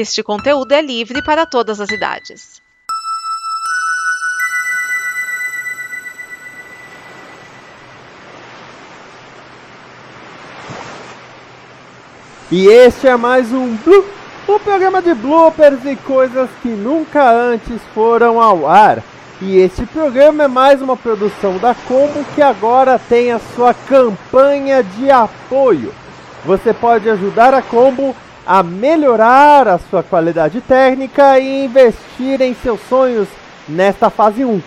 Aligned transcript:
Este 0.00 0.22
conteúdo 0.22 0.70
é 0.70 0.80
livre 0.80 1.20
para 1.24 1.44
todas 1.44 1.80
as 1.80 1.90
idades. 1.90 2.62
E 12.48 12.68
este 12.68 13.08
é 13.08 13.16
mais 13.16 13.52
um 13.52 13.74
Blue, 13.78 14.04
um 14.48 14.60
programa 14.60 15.02
de 15.02 15.12
bloopers 15.14 15.84
e 15.84 15.96
coisas 15.96 16.48
que 16.62 16.68
nunca 16.68 17.28
antes 17.28 17.82
foram 17.92 18.40
ao 18.40 18.68
ar. 18.68 19.02
E 19.42 19.58
este 19.58 19.84
programa 19.84 20.44
é 20.44 20.48
mais 20.48 20.80
uma 20.80 20.96
produção 20.96 21.58
da 21.58 21.74
Combo 21.74 22.24
que 22.36 22.40
agora 22.40 23.00
tem 23.00 23.32
a 23.32 23.40
sua 23.56 23.74
campanha 23.74 24.80
de 24.80 25.10
apoio. 25.10 25.92
Você 26.44 26.72
pode 26.72 27.10
ajudar 27.10 27.52
a 27.52 27.60
Combo 27.60 28.14
a 28.48 28.62
melhorar 28.62 29.68
a 29.68 29.76
sua 29.76 30.02
qualidade 30.02 30.62
técnica 30.62 31.38
e 31.38 31.66
investir 31.66 32.40
em 32.40 32.54
seus 32.54 32.80
sonhos 32.88 33.28
nesta 33.68 34.08
fase 34.08 34.42
1. 34.42 34.62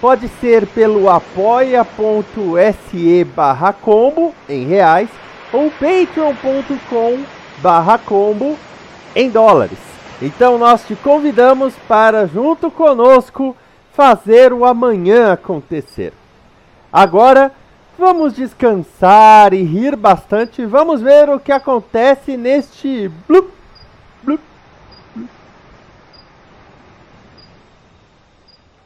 Pode 0.00 0.26
ser 0.40 0.66
pelo 0.66 1.08
apoia.se 1.08 1.84
barra 3.36 3.72
combo 3.72 4.34
em 4.48 4.66
reais 4.66 5.08
ou 5.52 5.70
patreon.com 5.70 7.20
barra 7.58 7.98
combo 7.98 8.58
em 9.14 9.30
dólares. 9.30 9.78
Então 10.20 10.58
nós 10.58 10.84
te 10.84 10.96
convidamos 10.96 11.72
para 11.86 12.26
junto 12.26 12.68
conosco 12.68 13.56
fazer 13.92 14.52
o 14.52 14.64
amanhã 14.64 15.34
acontecer. 15.34 16.12
Agora 16.92 17.52
vamos 18.00 18.32
descansar 18.32 19.52
e 19.52 19.62
rir 19.62 19.94
bastante. 19.94 20.64
Vamos 20.64 21.02
ver 21.02 21.28
o 21.28 21.38
que 21.38 21.52
acontece 21.52 22.34
neste 22.34 23.08
blup, 23.28 23.52
blup, 24.22 24.40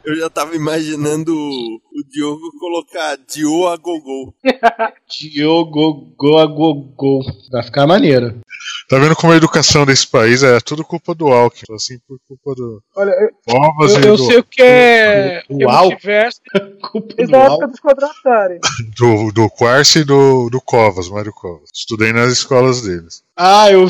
Eu 0.05 0.15
já 0.17 0.29
tava 0.29 0.55
imaginando 0.55 1.33
o 1.35 1.79
Diogo 2.09 2.51
colocar 2.59 3.17
Dio 3.27 3.67
a 3.67 3.75
gogol. 3.75 4.33
Diogo 5.19 6.13
a 6.39 6.45
gogol. 6.45 7.21
Vai 7.51 7.63
ficar 7.63 7.87
maneiro. 7.87 8.39
Tá 8.87 8.97
vendo 8.99 9.15
como 9.15 9.33
a 9.33 9.35
educação 9.37 9.85
desse 9.85 10.07
país 10.07 10.43
é 10.43 10.59
tudo 10.59 10.83
culpa 10.83 11.13
do 11.15 11.27
Alckmin, 11.27 11.75
assim, 11.75 11.97
por 12.07 12.19
culpa 12.27 12.55
do 12.55 12.81
Olha, 12.95 13.11
eu, 13.11 13.29
eu, 13.47 13.99
eu 14.03 14.17
do, 14.17 14.25
sei 14.25 14.37
o 14.37 14.43
que 14.43 14.61
é 14.61 15.43
O 15.49 15.65
o 15.65 15.69
Al- 15.69 15.89
multiverso 15.89 16.39
Culpa 16.91 17.13
desde 17.15 17.31
do 17.33 17.37
a 17.39 17.43
época 17.45 17.67
dos 17.67 17.79
quadratários. 17.79 18.59
do, 18.97 19.31
do 19.31 19.49
Quarce 19.57 19.99
e 19.99 20.03
do, 20.03 20.49
do 20.49 20.61
Covas, 20.61 21.09
Mário 21.09 21.33
Covas. 21.33 21.69
Estudei 21.73 22.13
nas 22.13 22.31
escolas 22.31 22.81
deles. 22.81 23.23
Ah, 23.35 23.71
eu 23.71 23.87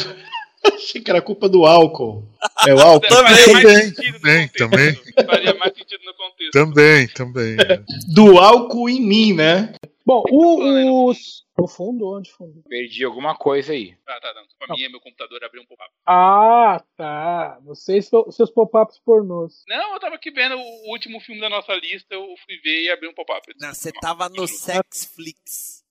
achei 0.73 0.99
que 1.01 1.11
era 1.11 1.21
culpa 1.21 1.47
do 1.47 1.65
álcool. 1.65 2.23
É 2.67 2.73
o 2.73 2.79
álcool? 2.79 3.07
Também. 3.07 3.91
Também, 3.93 4.47
também. 4.49 4.99
Faria 5.25 5.53
mais 5.55 5.73
sentido 5.85 6.05
no 6.05 6.13
contexto. 6.15 6.51
Também, 6.51 7.07
também. 7.09 7.55
Do 8.13 8.39
álcool 8.39 8.89
em 8.89 8.99
mim, 8.99 9.33
né? 9.33 9.73
Bom, 10.05 10.23
o, 10.29 11.09
os. 11.09 11.45
No 11.57 11.67
fundo, 11.67 12.05
onde 12.13 12.29
fundo? 12.31 12.61
Perdi 12.67 13.05
alguma 13.05 13.33
coisa 13.35 13.71
aí. 13.71 13.95
Tá, 14.05 14.19
tá, 14.19 14.33
não. 14.33 14.43
Pra 14.59 14.75
mim 14.75 14.83
é 14.83 14.89
meu 14.89 14.99
computador 14.99 15.41
abriu 15.43 15.63
um 15.63 15.65
pop-up. 15.65 15.89
Ah, 16.05 16.83
tá. 16.97 17.59
Vocês, 17.63 18.09
seus 18.31 18.51
pop-ups 18.51 18.99
pornôs. 18.99 19.63
Não, 19.67 19.93
eu 19.93 19.99
tava 19.99 20.15
aqui 20.15 20.31
vendo 20.31 20.57
o 20.57 20.91
último 20.91 21.19
filme 21.21 21.39
da 21.39 21.49
nossa 21.49 21.73
lista, 21.75 22.13
eu 22.13 22.25
fui 22.45 22.57
ver 22.61 22.83
e 22.83 22.91
abri 22.91 23.07
um 23.07 23.13
pop-up. 23.13 23.41
Não, 23.59 23.73
você 23.73 23.91
tava 23.93 24.27
no 24.27 24.47
Sexflix. 24.47 25.84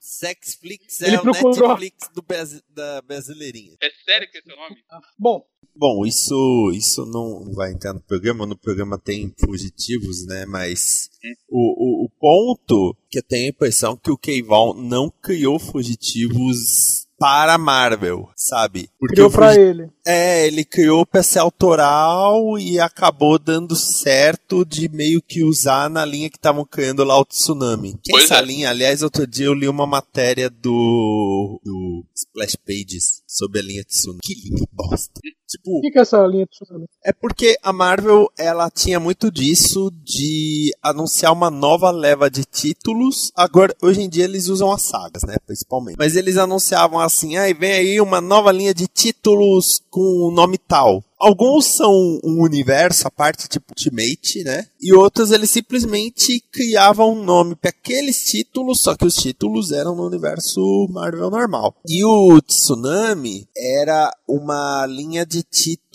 Sexflix 0.00 1.00
é 1.02 1.08
Ele 1.08 1.16
o 1.16 1.22
procurou. 1.22 1.68
Netflix 1.68 2.08
do 2.14 2.24
da 2.68 3.02
brasileirinha. 3.02 3.76
É 3.82 3.90
sério 4.04 4.30
que 4.30 4.38
esse 4.38 4.50
é 4.50 4.54
o 4.54 4.56
nome? 4.56 4.76
Bom, 5.18 5.44
Bom, 5.74 6.04
isso, 6.04 6.72
isso 6.74 7.06
não 7.06 7.52
vai 7.54 7.72
entrar 7.72 7.94
no 7.94 8.00
programa, 8.00 8.44
no 8.44 8.58
programa 8.58 8.98
tem 8.98 9.32
fugitivos, 9.38 10.26
né? 10.26 10.44
Mas 10.44 11.08
o, 11.48 12.02
o, 12.02 12.04
o 12.06 12.10
ponto 12.18 12.96
que 13.08 13.18
eu 13.18 13.22
tenho 13.22 13.46
a 13.46 13.50
impressão 13.50 13.96
que 13.96 14.10
o 14.10 14.18
Keival 14.18 14.74
não 14.74 15.08
criou 15.08 15.58
fugitivos 15.58 17.06
para 17.20 17.52
a 17.52 17.58
Marvel, 17.58 18.30
sabe? 18.34 18.88
Porque 18.98 19.16
criou 19.16 19.30
pra 19.30 19.54
ele. 19.54 19.90
É, 20.06 20.46
ele 20.46 20.64
criou 20.64 21.02
o 21.02 21.06
PC 21.06 21.38
autoral 21.38 22.58
e 22.58 22.80
acabou 22.80 23.38
dando 23.38 23.76
certo 23.76 24.64
de 24.64 24.88
meio 24.88 25.20
que 25.20 25.44
usar 25.44 25.90
na 25.90 26.02
linha 26.02 26.30
que 26.30 26.38
estavam 26.38 26.64
criando 26.64 27.04
lá 27.04 27.20
o 27.20 27.24
Tsunami. 27.26 27.92
Que 28.02 28.10
Pois 28.10 28.24
essa 28.24 28.36
é. 28.38 28.42
linha, 28.42 28.70
aliás, 28.70 29.02
outro 29.02 29.26
dia 29.26 29.46
eu 29.46 29.54
li 29.54 29.68
uma 29.68 29.86
matéria 29.86 30.48
do, 30.48 31.60
do 31.62 32.06
Splash 32.16 32.56
Pages 32.56 33.22
sobre 33.30 33.60
a 33.60 33.62
linha 33.62 33.84
Tsunami. 33.84 34.18
Que 34.22 34.34
linha 34.34 34.66
bosta. 34.72 35.20
Tipo, 35.48 35.78
O 35.78 35.80
que, 35.80 35.90
que 35.90 35.98
é 35.98 36.02
essa 36.02 36.24
linha 36.26 36.44
de 36.44 36.50
tsunami? 36.50 36.86
é 37.04 37.12
porque 37.12 37.56
a 37.62 37.72
Marvel, 37.72 38.28
ela 38.38 38.70
tinha 38.70 38.98
muito 39.00 39.30
disso 39.30 39.90
de 40.04 40.70
anunciar 40.82 41.32
uma 41.32 41.50
nova 41.50 41.90
leva 41.90 42.30
de 42.30 42.44
títulos. 42.44 43.30
Agora, 43.34 43.74
hoje 43.82 44.00
em 44.02 44.08
dia 44.08 44.24
eles 44.24 44.48
usam 44.48 44.70
as 44.72 44.82
sagas, 44.82 45.22
né, 45.24 45.36
principalmente. 45.46 45.96
Mas 45.98 46.16
eles 46.16 46.36
anunciavam 46.36 46.98
assim, 46.98 47.36
aí 47.36 47.54
vem 47.54 47.72
aí 47.72 48.00
uma 48.00 48.20
nova 48.20 48.50
linha 48.52 48.74
de 48.74 48.86
títulos 48.86 49.80
com 49.90 50.00
o 50.00 50.30
nome 50.32 50.58
tal. 50.58 51.02
Alguns 51.20 51.66
são 51.66 51.92
um 52.24 52.42
universo, 52.42 53.06
a 53.06 53.10
parte 53.10 53.46
tipo 53.46 53.66
Ultimate, 53.70 54.42
né? 54.42 54.66
E 54.80 54.94
outros 54.94 55.30
eles 55.30 55.50
simplesmente 55.50 56.42
criavam 56.50 57.12
um 57.12 57.22
nome 57.22 57.54
para 57.54 57.70
aqueles 57.70 58.24
títulos, 58.24 58.80
só 58.80 58.96
que 58.96 59.04
os 59.04 59.14
títulos 59.14 59.70
eram 59.70 59.94
no 59.94 60.06
universo 60.06 60.88
Marvel 60.90 61.30
normal. 61.30 61.76
E 61.86 62.02
o 62.04 62.40
Tsunami 62.40 63.46
era 63.54 64.10
uma 64.26 64.86
linha 64.86 65.26
de 65.26 65.42
títulos 65.42 65.89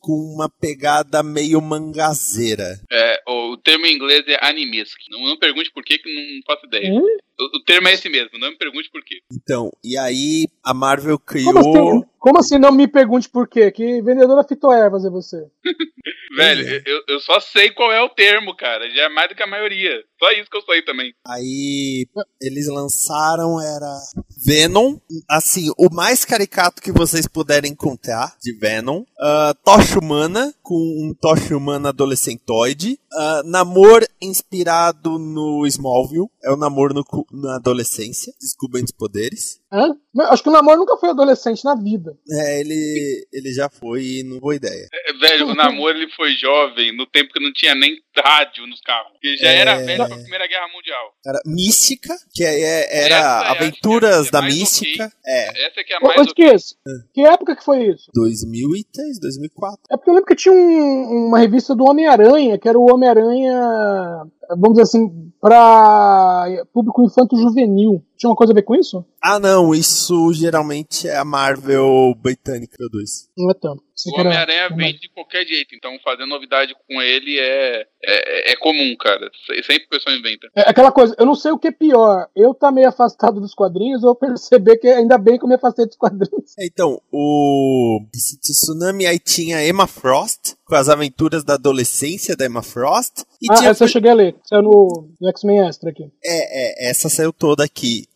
com 0.00 0.34
uma 0.34 0.48
pegada 0.48 1.22
meio 1.22 1.60
mangazeira. 1.60 2.80
É, 2.90 3.22
o 3.26 3.56
termo 3.56 3.86
em 3.86 3.94
inglês 3.94 4.24
é 4.26 4.38
animesque. 4.44 5.10
Não, 5.10 5.20
não 5.20 5.38
pergunte 5.38 5.70
por 5.72 5.84
quê, 5.84 5.98
que 5.98 6.08
não 6.08 6.42
faço 6.46 6.66
ideia. 6.66 6.92
Hum? 6.92 7.06
O, 7.40 7.58
o 7.58 7.64
termo 7.64 7.88
é 7.88 7.92
esse 7.92 8.08
mesmo, 8.08 8.38
não 8.38 8.50
me 8.50 8.56
pergunte 8.56 8.90
por 8.90 9.02
quê. 9.04 9.20
Então, 9.32 9.70
e 9.84 9.96
aí 9.96 10.46
a 10.64 10.74
Marvel 10.74 11.18
criou. 11.18 11.52
Como 11.52 11.58
assim, 11.60 12.08
como 12.18 12.38
assim 12.38 12.58
não 12.58 12.72
me 12.72 12.88
pergunte 12.88 13.28
por 13.28 13.48
quê? 13.48 13.70
Que 13.70 14.02
vendedora 14.02 14.46
fitoervas 14.46 15.04
é 15.04 15.10
você? 15.10 15.46
Velho, 16.36 16.68
é. 16.68 16.82
eu, 16.84 17.02
eu 17.08 17.20
só 17.20 17.40
sei 17.40 17.70
qual 17.70 17.92
é 17.92 18.02
o 18.02 18.08
termo, 18.08 18.54
cara. 18.54 18.90
Já 18.90 19.04
é 19.04 19.08
mais 19.08 19.28
do 19.28 19.34
que 19.34 19.42
a 19.42 19.46
maioria. 19.46 20.02
Só 20.18 20.30
isso 20.32 20.50
que 20.50 20.56
eu 20.56 20.62
sei 20.62 20.82
também. 20.82 21.14
Aí 21.26 22.06
eles 22.40 22.66
lançaram 22.68 23.60
era 23.60 23.98
Venom, 24.44 24.98
assim, 25.28 25.70
o 25.78 25.92
mais 25.92 26.24
caricato 26.24 26.82
que 26.82 26.92
vocês 26.92 27.26
puderem 27.26 27.72
encontrar 27.72 28.36
de 28.42 28.52
Venom. 28.52 29.04
Uh, 29.20 29.52
Tocha 29.64 29.98
Humana, 29.98 30.54
com 30.62 30.76
um 30.76 31.12
Tocha 31.12 31.56
Humana 31.56 31.88
adolescentoide. 31.88 33.00
Uh, 33.12 33.42
namor 33.44 34.06
inspirado 34.20 35.18
no 35.18 35.66
Smallville. 35.66 36.30
É 36.48 36.52
o 36.52 36.56
namoro 36.56 36.94
no 36.94 37.04
na 37.32 37.56
adolescência, 37.56 38.32
descobrindo 38.40 38.86
os 38.86 38.92
poderes. 38.92 39.60
Hã? 39.70 39.94
Mas 40.14 40.30
Acho 40.30 40.42
que 40.42 40.48
o 40.48 40.52
namoro 40.52 40.78
nunca 40.78 40.96
foi 40.96 41.10
adolescente 41.10 41.62
na 41.64 41.74
vida. 41.74 42.16
É, 42.30 42.60
ele, 42.60 43.26
ele 43.32 43.52
já 43.52 43.68
foi 43.68 44.02
e 44.02 44.22
não 44.22 44.38
boa 44.40 44.54
ideia. 44.56 44.88
É, 44.92 45.12
velho, 45.12 45.48
o 45.48 45.54
namoro 45.54 45.96
ele 45.98 46.10
foi 46.12 46.32
jovem 46.32 46.96
no 46.96 47.04
tempo 47.06 47.32
que 47.32 47.40
não 47.42 47.52
tinha 47.52 47.74
nem 47.74 47.96
rádio 48.16 48.66
nos 48.66 48.80
carros. 48.80 49.12
Ele 49.22 49.36
já 49.36 49.48
era 49.50 49.72
É. 49.72 49.84
velho 49.84 50.06
pra 50.06 50.16
Primeira 50.16 50.46
Guerra 50.48 50.68
Mundial. 50.74 51.12
Era 51.26 51.38
Mística, 51.46 52.14
que 52.32 52.42
é- 52.42 52.60
é- 52.60 53.04
era 53.04 53.14
Essa 53.16 53.44
é, 53.44 53.50
Aventuras 53.50 54.22
que 54.22 54.28
é 54.28 54.30
da 54.32 54.40
mais 54.42 54.54
Mística. 54.54 55.12
É, 55.26 55.66
Essa 55.66 55.84
que 55.84 55.92
é 55.92 55.96
a 55.96 56.00
mais. 56.00 56.18
ô, 56.18 56.22
Esqueça, 56.22 56.74
que 57.12 57.20
época 57.26 57.54
que 57.56 57.64
foi 57.64 57.88
isso? 57.88 58.10
2003, 58.14 59.20
2004. 59.20 59.80
É 59.90 59.96
porque 59.96 60.08
eu 60.10 60.14
lembro 60.14 60.26
que 60.26 60.34
tinha 60.34 60.52
um- 60.54 61.26
uma 61.28 61.38
revista 61.38 61.74
do 61.76 61.84
Homem-Aranha, 61.84 62.58
que 62.58 62.68
era 62.68 62.78
o 62.78 62.90
Homem-Aranha, 62.90 64.26
vamos 64.50 64.70
dizer 64.70 64.82
assim, 64.82 65.32
pra 65.40 66.46
público 66.72 67.04
infanto-juvenil. 67.04 68.02
Tinha 68.18 68.28
uma 68.30 68.36
coisa 68.36 68.52
a 68.52 68.54
ver 68.54 68.62
com 68.62 68.74
isso? 68.74 69.04
Ah, 69.22 69.38
não, 69.38 69.74
isso 69.74 70.32
geralmente 70.34 71.06
é 71.08 71.16
a 71.16 71.24
Marvel 71.24 72.14
britânica 72.20 72.76
produz. 72.76 73.28
Não 73.36 73.50
é 73.50 73.54
tanto. 73.54 73.82
Sei 73.94 74.12
O 74.12 74.20
Homem-Aranha 74.20 74.68
vende 74.76 75.00
de 75.00 75.08
qualquer 75.12 75.44
jeito, 75.44 75.74
então 75.74 75.90
fazer 76.04 76.24
novidade 76.24 76.72
com 76.88 77.02
ele 77.02 77.36
é, 77.36 77.84
é, 78.04 78.52
é 78.52 78.56
comum, 78.56 78.94
cara. 78.96 79.28
Se- 79.44 79.62
Sempre 79.64 79.86
o 79.86 79.88
pessoal 79.88 80.14
inventa. 80.16 80.48
É 80.54 80.70
aquela 80.70 80.92
coisa, 80.92 81.16
eu 81.18 81.26
não 81.26 81.34
sei 81.34 81.50
o 81.50 81.58
que 81.58 81.66
é 81.68 81.72
pior, 81.72 82.28
eu 82.36 82.54
tá 82.54 82.70
meio 82.70 82.88
afastado 82.88 83.40
dos 83.40 83.54
quadrinhos 83.54 84.04
ou 84.04 84.14
perceber 84.14 84.76
que 84.76 84.86
ainda 84.86 85.18
bem 85.18 85.36
que 85.36 85.44
eu 85.44 85.48
me 85.48 85.56
afastei 85.56 85.84
dos 85.84 85.96
quadrinhos. 85.96 86.52
Então, 86.60 87.00
o 87.12 88.00
esse 88.14 88.38
tsunami 88.38 89.04
aí 89.06 89.18
tinha 89.18 89.66
Emma 89.66 89.86
Frost, 89.88 90.54
com 90.64 90.74
as 90.76 90.88
aventuras 90.88 91.42
da 91.42 91.54
adolescência 91.54 92.36
da 92.36 92.46
Emma 92.46 92.62
Frost. 92.62 93.22
E 93.42 93.46
ah, 93.50 93.54
tinha 93.56 93.70
essa 93.70 93.82
eu 93.84 93.88
cheguei 93.88 94.10
a 94.12 94.14
ler, 94.14 94.36
saiu 94.44 94.62
no, 94.62 95.08
no 95.20 95.28
X-Men 95.30 95.66
Extra 95.66 95.90
aqui. 95.90 96.04
é, 96.24 96.86
é, 96.86 96.90
essa 96.90 97.08
saiu 97.08 97.32
toda 97.32 97.64
aqui. 97.64 98.06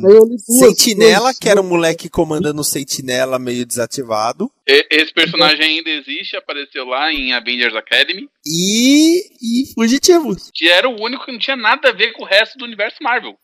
Duas, 0.00 0.44
Sentinela, 0.44 1.26
duas- 1.26 1.38
que 1.38 1.48
era 1.48 1.60
um 1.60 1.68
moleque 1.68 2.08
comandando 2.08 2.60
o 2.60 2.64
Sentinela 2.64 3.38
meio 3.38 3.64
desativado. 3.64 4.50
Esse 4.66 5.12
personagem 5.12 5.62
ainda 5.78 5.90
existe, 5.90 6.36
apareceu 6.36 6.84
lá 6.84 7.12
em 7.12 7.32
Avengers 7.32 7.74
Academy, 7.74 8.28
E. 8.46 9.22
E 9.40 9.74
Fugitivos. 9.74 10.50
que 10.54 10.68
era 10.68 10.88
o 10.88 11.00
único 11.02 11.24
que 11.24 11.32
não 11.32 11.38
tinha 11.38 11.56
nada 11.56 11.88
a 11.90 11.92
ver 11.92 12.12
com 12.12 12.22
o 12.22 12.26
resto 12.26 12.56
do 12.58 12.64
universo 12.64 12.96
Marvel. 13.02 13.36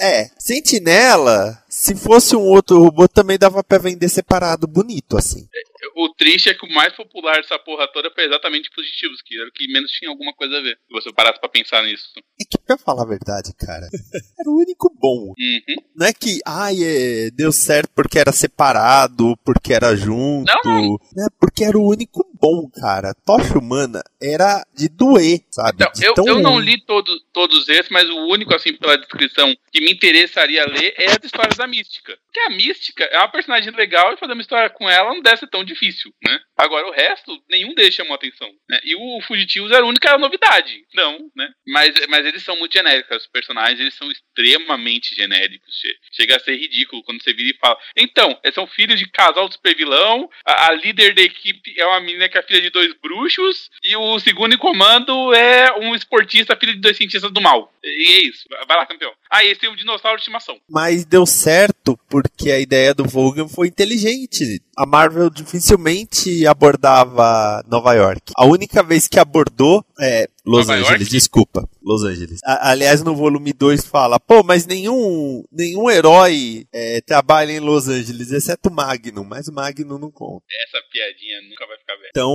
É, 0.00 0.26
Sentinela, 0.38 1.56
se 1.68 1.94
fosse 1.96 2.34
um 2.36 2.42
outro 2.42 2.78
robô, 2.78 3.08
também 3.08 3.38
dava 3.38 3.62
pra 3.62 3.78
vender 3.78 4.08
separado, 4.08 4.66
bonito, 4.66 5.16
assim. 5.16 5.48
O 5.96 6.08
triste 6.14 6.48
é 6.48 6.54
que 6.54 6.66
o 6.66 6.72
mais 6.74 6.92
popular 6.94 7.36
dessa 7.36 7.58
porra 7.58 7.86
toda 7.92 8.10
foi 8.12 8.24
exatamente 8.24 8.68
Fugitivos, 8.74 9.22
que 9.22 9.38
era 9.38 9.48
o 9.48 9.52
que 9.52 9.70
menos 9.72 9.90
tinha 9.92 10.10
alguma 10.10 10.32
coisa 10.34 10.56
a 10.58 10.60
ver. 10.60 10.76
Se 10.88 10.92
você 10.92 11.12
parasse 11.12 11.38
pra 11.38 11.48
pensar 11.48 11.84
nisso. 11.84 12.04
É 12.40 12.44
que, 12.44 12.53
pra 12.66 12.78
falar 12.78 13.02
a 13.02 13.06
verdade, 13.06 13.52
cara, 13.54 13.88
era 14.38 14.50
o 14.50 14.56
único 14.56 14.92
bom. 15.00 15.28
Uhum. 15.28 15.76
Não 15.94 16.06
é 16.06 16.12
que, 16.12 16.40
ai, 16.44 16.76
é, 16.82 17.30
deu 17.30 17.52
certo 17.52 17.90
porque 17.94 18.18
era 18.18 18.32
separado, 18.32 19.36
porque 19.44 19.72
era 19.72 19.94
junto. 19.96 20.50
Não, 20.64 20.98
Né? 21.14 21.26
Porque 21.38 21.64
era 21.64 21.78
o 21.78 21.88
único 21.88 22.26
bom, 22.44 22.68
cara. 22.78 23.14
Tocha 23.24 23.58
Humana 23.58 24.02
era 24.22 24.62
de 24.76 24.86
doer, 24.88 25.40
sabe? 25.50 25.76
Então, 25.82 25.92
De 25.94 26.04
eu, 26.04 26.14
eu 26.36 26.42
não 26.42 26.60
li 26.60 26.78
todo, 26.84 27.18
todos 27.32 27.66
esses, 27.70 27.88
mas 27.90 28.08
o 28.10 28.26
único, 28.28 28.54
assim, 28.54 28.74
pela 28.74 28.98
descrição, 28.98 29.54
que 29.72 29.80
me 29.80 29.92
interessaria 29.92 30.64
ler 30.66 30.94
é 30.98 31.06
as 31.12 31.24
histórias 31.24 31.56
da 31.56 31.66
Mística. 31.66 32.16
Porque 32.26 32.40
a 32.40 32.50
Mística 32.50 33.04
é 33.04 33.18
uma 33.18 33.28
personagem 33.28 33.72
legal 33.72 34.12
e 34.12 34.16
fazer 34.18 34.32
uma 34.34 34.42
história 34.42 34.68
com 34.68 34.88
ela 34.90 35.14
não 35.14 35.22
deve 35.22 35.38
ser 35.38 35.46
tão 35.48 35.64
difícil, 35.64 36.12
né? 36.22 36.38
Agora, 36.56 36.86
o 36.86 36.92
resto, 36.92 37.32
nenhum 37.48 37.74
deles 37.74 37.94
chamou 37.94 38.14
atenção. 38.14 38.48
Né? 38.68 38.78
E 38.84 38.94
o 38.94 39.20
Fugitivos 39.22 39.70
era 39.72 39.82
a 39.82 39.88
única 39.88 40.16
novidade. 40.18 40.84
Não, 40.94 41.18
né? 41.34 41.48
Mas, 41.66 41.94
mas 42.08 42.26
eles 42.26 42.42
são 42.44 42.56
muito 42.56 42.72
genéricos. 42.72 43.16
Os 43.22 43.26
personagens, 43.26 43.80
eles 43.80 43.94
são 43.94 44.08
extremamente 44.10 45.14
genéricos. 45.14 45.74
Che- 45.80 45.96
Chega 46.12 46.36
a 46.36 46.40
ser 46.40 46.56
ridículo 46.56 47.02
quando 47.02 47.22
você 47.22 47.32
vira 47.32 47.50
e 47.50 47.58
fala. 47.58 47.76
Então, 47.96 48.38
eles 48.44 48.54
são 48.54 48.66
filhos 48.66 48.98
de 48.98 49.08
casal 49.10 49.48
de 49.48 49.54
super 49.54 49.74
vilão. 49.76 50.28
A, 50.46 50.68
a 50.68 50.72
líder 50.74 51.14
da 51.14 51.22
equipe 51.22 51.74
é 51.78 51.86
uma 51.86 52.00
menina 52.00 52.28
que 52.28 52.33
é 52.38 52.42
filha 52.42 52.60
de 52.60 52.70
dois 52.70 52.92
bruxos. 53.02 53.70
E 53.82 53.96
o 53.96 54.18
segundo 54.18 54.54
em 54.54 54.58
comando 54.58 55.32
é 55.34 55.72
um 55.78 55.94
esportista, 55.94 56.56
filho 56.56 56.74
de 56.74 56.80
dois 56.80 56.96
cientistas 56.96 57.30
do 57.30 57.40
mal. 57.40 57.72
E 57.82 58.12
é 58.12 58.28
isso. 58.28 58.44
Vai 58.66 58.76
lá, 58.76 58.86
campeão. 58.86 59.12
Ah, 59.30 59.44
esse 59.44 59.66
é 59.66 59.70
um 59.70 59.76
dinossauro 59.76 60.16
de 60.16 60.22
estimação. 60.22 60.58
Mas 60.68 61.04
deu 61.04 61.26
certo 61.26 61.98
porque 62.08 62.50
a 62.50 62.58
ideia 62.58 62.94
do 62.94 63.04
Vogan 63.04 63.48
foi 63.48 63.68
inteligente. 63.68 64.60
A 64.76 64.86
Marvel 64.86 65.30
dificilmente 65.30 66.46
abordava 66.46 67.62
Nova 67.68 67.92
York. 67.94 68.32
A 68.36 68.44
única 68.44 68.82
vez 68.82 69.06
que 69.06 69.18
abordou 69.18 69.84
é 70.00 70.28
Los 70.46 70.66
Nova 70.66 70.74
Angeles, 70.80 71.00
York? 71.00 71.10
desculpa, 71.10 71.68
Los 71.82 72.04
Angeles. 72.04 72.40
A- 72.44 72.70
aliás, 72.70 73.02
no 73.02 73.14
volume 73.14 73.52
2 73.52 73.86
fala, 73.86 74.20
pô, 74.20 74.42
mas 74.42 74.66
nenhum, 74.66 75.42
nenhum 75.50 75.88
herói 75.90 76.66
é, 76.72 77.00
trabalha 77.00 77.52
em 77.52 77.60
Los 77.60 77.88
Angeles, 77.88 78.30
exceto 78.30 78.68
o 78.68 78.72
Magnum, 78.72 79.24
mas 79.24 79.48
o 79.48 79.52
Magnum 79.54 79.98
não 79.98 80.10
conta. 80.10 80.44
Essa 80.68 80.78
piadinha 80.92 81.40
nunca 81.48 81.66
vai 81.66 81.78
ficar 81.78 81.94
velha. 81.96 82.08
Então, 82.10 82.30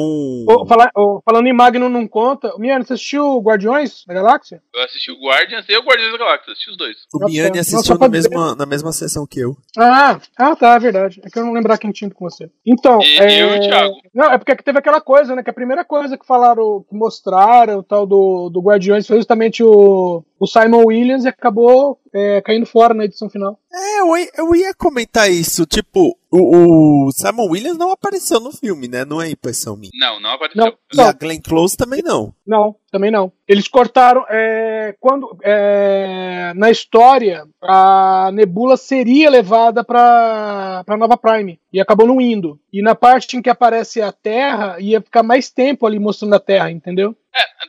Ô, 0.48 0.66
fala- 0.66 0.90
ô, 0.98 1.22
falando 1.24 1.48
em 1.48 1.54
Magno 1.54 1.88
não 1.88 2.08
conta. 2.08 2.52
Miano, 2.58 2.84
você 2.84 2.94
assistiu 2.94 3.40
Guardiões 3.40 4.04
da 4.08 4.14
Galáxia? 4.16 4.62
Eu 4.74 4.84
assisti 4.84 5.12
o 5.12 5.20
Guardians 5.22 5.66
e 5.70 5.78
o 5.78 5.82
Guardiões 5.84 6.12
da 6.12 6.18
Galáxia. 6.18 6.52
Assisti 6.54 6.72
os 6.72 6.78
dois. 6.78 6.98
o 7.14 7.20
Nossa, 7.20 7.32
Miane 7.32 7.60
assistiu 7.60 7.84
só 7.84 7.98
na 7.98 8.08
dizer- 8.08 8.30
mesma, 8.30 8.56
na 8.56 8.66
mesma 8.66 8.92
sessão 8.92 9.28
que 9.28 9.40
eu. 9.40 9.56
Ah, 9.78 10.20
ah, 10.38 10.56
tá, 10.56 10.76
é 10.76 10.80
verdade. 10.80 11.22
É 11.24 11.30
que 11.30 11.38
eu 11.38 11.46
não 11.46 11.54
lembrar 11.54 11.78
quem 11.78 11.92
tinha 11.92 12.10
com 12.10 12.28
você. 12.30 12.50
Então, 12.66 13.00
E 13.02 13.20
é... 13.20 13.44
eu 13.44 13.56
e 13.56 13.58
o 13.60 13.62
Thiago. 13.62 13.96
Não, 14.14 14.32
é 14.32 14.38
porque 14.38 14.56
teve 14.56 14.80
aquela 14.80 15.00
coisa, 15.00 15.36
né? 15.36 15.44
Que 15.44 15.50
a 15.50 15.54
primeira 15.54 15.86
coisa 15.86 16.18
que 16.18 16.26
falaram, 16.26 16.84
que 16.90 16.96
mostraram, 16.96 17.80
o 17.80 17.84
do, 18.06 18.50
do 18.50 18.62
Guardiões, 18.62 19.08
foi 19.08 19.18
justamente 19.18 19.64
o, 19.64 20.24
o 20.40 20.48
Simon 20.48 20.84
Williams 20.86 21.26
e 21.26 21.28
acabou 21.28 22.00
é, 22.14 22.42
caindo 22.42 22.66
fora 22.66 22.94
na 22.94 23.06
edição 23.06 23.30
final. 23.30 23.60
É, 23.72 24.00
eu, 24.02 24.18
ia- 24.18 24.32
eu 24.38 24.56
ia 24.56 24.74
comentar 24.74 25.30
isso, 25.32 25.66
tipo, 25.66 26.18
o, 26.32 27.08
o 27.08 27.12
Simon 27.12 27.48
Williams 27.50 27.78
não 27.78 27.92
apareceu 27.92 28.40
no 28.40 28.52
filme, 28.52 28.88
né? 28.88 29.06
Não 29.06 29.22
é 29.22 29.30
impressão 29.30 29.76
minha. 29.78 29.92
Não, 29.94 30.20
não 30.20 30.32
apareceu. 30.32 30.64
Não, 30.66 30.74
E 30.94 30.98
não, 30.98 31.06
a 31.08 31.12
Glenn 31.14 31.40
Close 31.42 31.78
também 31.78 32.02
não. 32.04 32.34
não, 32.48 32.76
também 32.92 33.12
não. 33.12 33.32
Eles 33.48 33.68
cortaram. 33.68 34.26
é, 34.30 34.96
quando 35.00 35.38
é, 35.44 36.54
Na 36.56 36.72
história, 36.72 37.46
a 37.62 38.32
Nebula 38.34 38.76
seria 38.78 39.30
levada 39.30 39.84
pra, 39.84 40.84
pra 40.86 40.98
Nova 40.98 41.16
Prime. 41.18 41.60
E 41.72 41.80
acabou 41.80 42.08
não 42.08 42.20
indo. 42.20 42.60
E 42.74 42.82
na 42.82 42.96
parte 42.96 43.38
em 43.38 43.42
que 43.42 43.50
aparece 43.50 44.02
a 44.02 44.12
Terra, 44.12 44.78
ia 44.80 45.00
ficar 45.02 45.22
mais 45.24 45.50
tempo 45.52 45.86
ali 45.86 46.00
mostrando 46.00 46.34
a 46.36 46.40
Terra, 46.40 46.72
entendeu? 46.72 47.16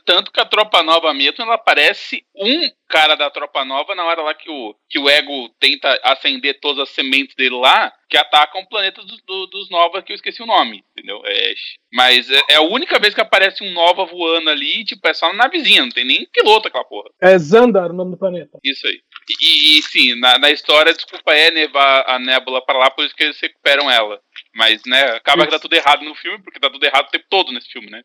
Tanto 0.05 0.31
que 0.31 0.41
a 0.41 0.45
Tropa 0.45 0.81
Nova 0.81 1.13
mesmo, 1.13 1.43
ela 1.43 1.53
aparece 1.55 2.23
um 2.41 2.69
cara 2.89 3.15
da 3.15 3.29
Tropa 3.29 3.63
Nova 3.63 3.95
na 3.95 4.03
hora 4.03 4.21
lá 4.21 4.33
que 4.33 4.49
o, 4.49 4.75
que 4.89 4.99
o 4.99 5.09
Ego 5.09 5.47
tenta 5.59 5.87
acender 6.03 6.59
todas 6.59 6.89
as 6.89 6.89
sementes 6.89 7.35
dele 7.35 7.55
lá, 7.55 7.93
que 8.09 8.17
atacam 8.17 8.61
o 8.61 8.67
planeta 8.67 9.01
dos, 9.03 9.21
do- 9.25 9.47
dos 9.47 9.69
Nova, 9.69 10.01
que 10.01 10.11
eu 10.11 10.15
esqueci 10.15 10.41
o 10.43 10.45
nome, 10.45 10.83
entendeu? 10.91 11.21
É, 11.25 11.53
mas 11.93 12.29
é, 12.29 12.41
é 12.49 12.55
a 12.55 12.61
única 12.61 12.99
vez 12.99 13.13
que 13.13 13.21
aparece 13.21 13.63
um 13.63 13.71
Nova 13.71 14.03
voando 14.05 14.49
ali, 14.49 14.83
tipo, 14.83 15.07
é 15.07 15.13
só 15.13 15.27
na 15.31 15.43
navezinha, 15.45 15.83
não 15.83 15.89
tem 15.91 16.03
nem 16.03 16.27
piloto 16.33 16.67
aquela 16.67 16.83
porra. 16.83 17.09
É 17.21 17.39
Xandar 17.39 17.91
o 17.91 17.93
nome 17.93 18.11
do 18.11 18.17
planeta. 18.17 18.57
Isso 18.63 18.85
aí. 18.87 18.99
E, 19.39 19.79
e, 19.79 19.83
sim, 19.83 20.19
na, 20.19 20.37
na 20.39 20.51
história, 20.51 20.93
desculpa, 20.93 21.33
é 21.33 21.49
levar 21.49 22.03
a 22.09 22.19
Nébula 22.19 22.65
pra 22.65 22.77
lá, 22.77 22.89
por 22.89 23.05
isso 23.05 23.15
que 23.15 23.23
eles 23.23 23.39
recuperam 23.39 23.89
ela. 23.89 24.19
Mas, 24.53 24.81
né, 24.85 25.01
acaba 25.15 25.45
que 25.45 25.51
tá 25.51 25.59
tudo 25.59 25.73
errado 25.75 26.03
no 26.03 26.15
filme, 26.15 26.43
porque 26.43 26.59
tá 26.59 26.69
tudo 26.69 26.83
errado 26.85 27.07
o 27.07 27.11
tempo 27.11 27.25
todo 27.29 27.53
nesse 27.53 27.69
filme, 27.69 27.89
né? 27.89 28.01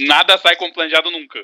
Nada 0.00 0.36
sai 0.36 0.56
como 0.56 0.72
planejado 0.74 1.10
nunca. 1.10 1.38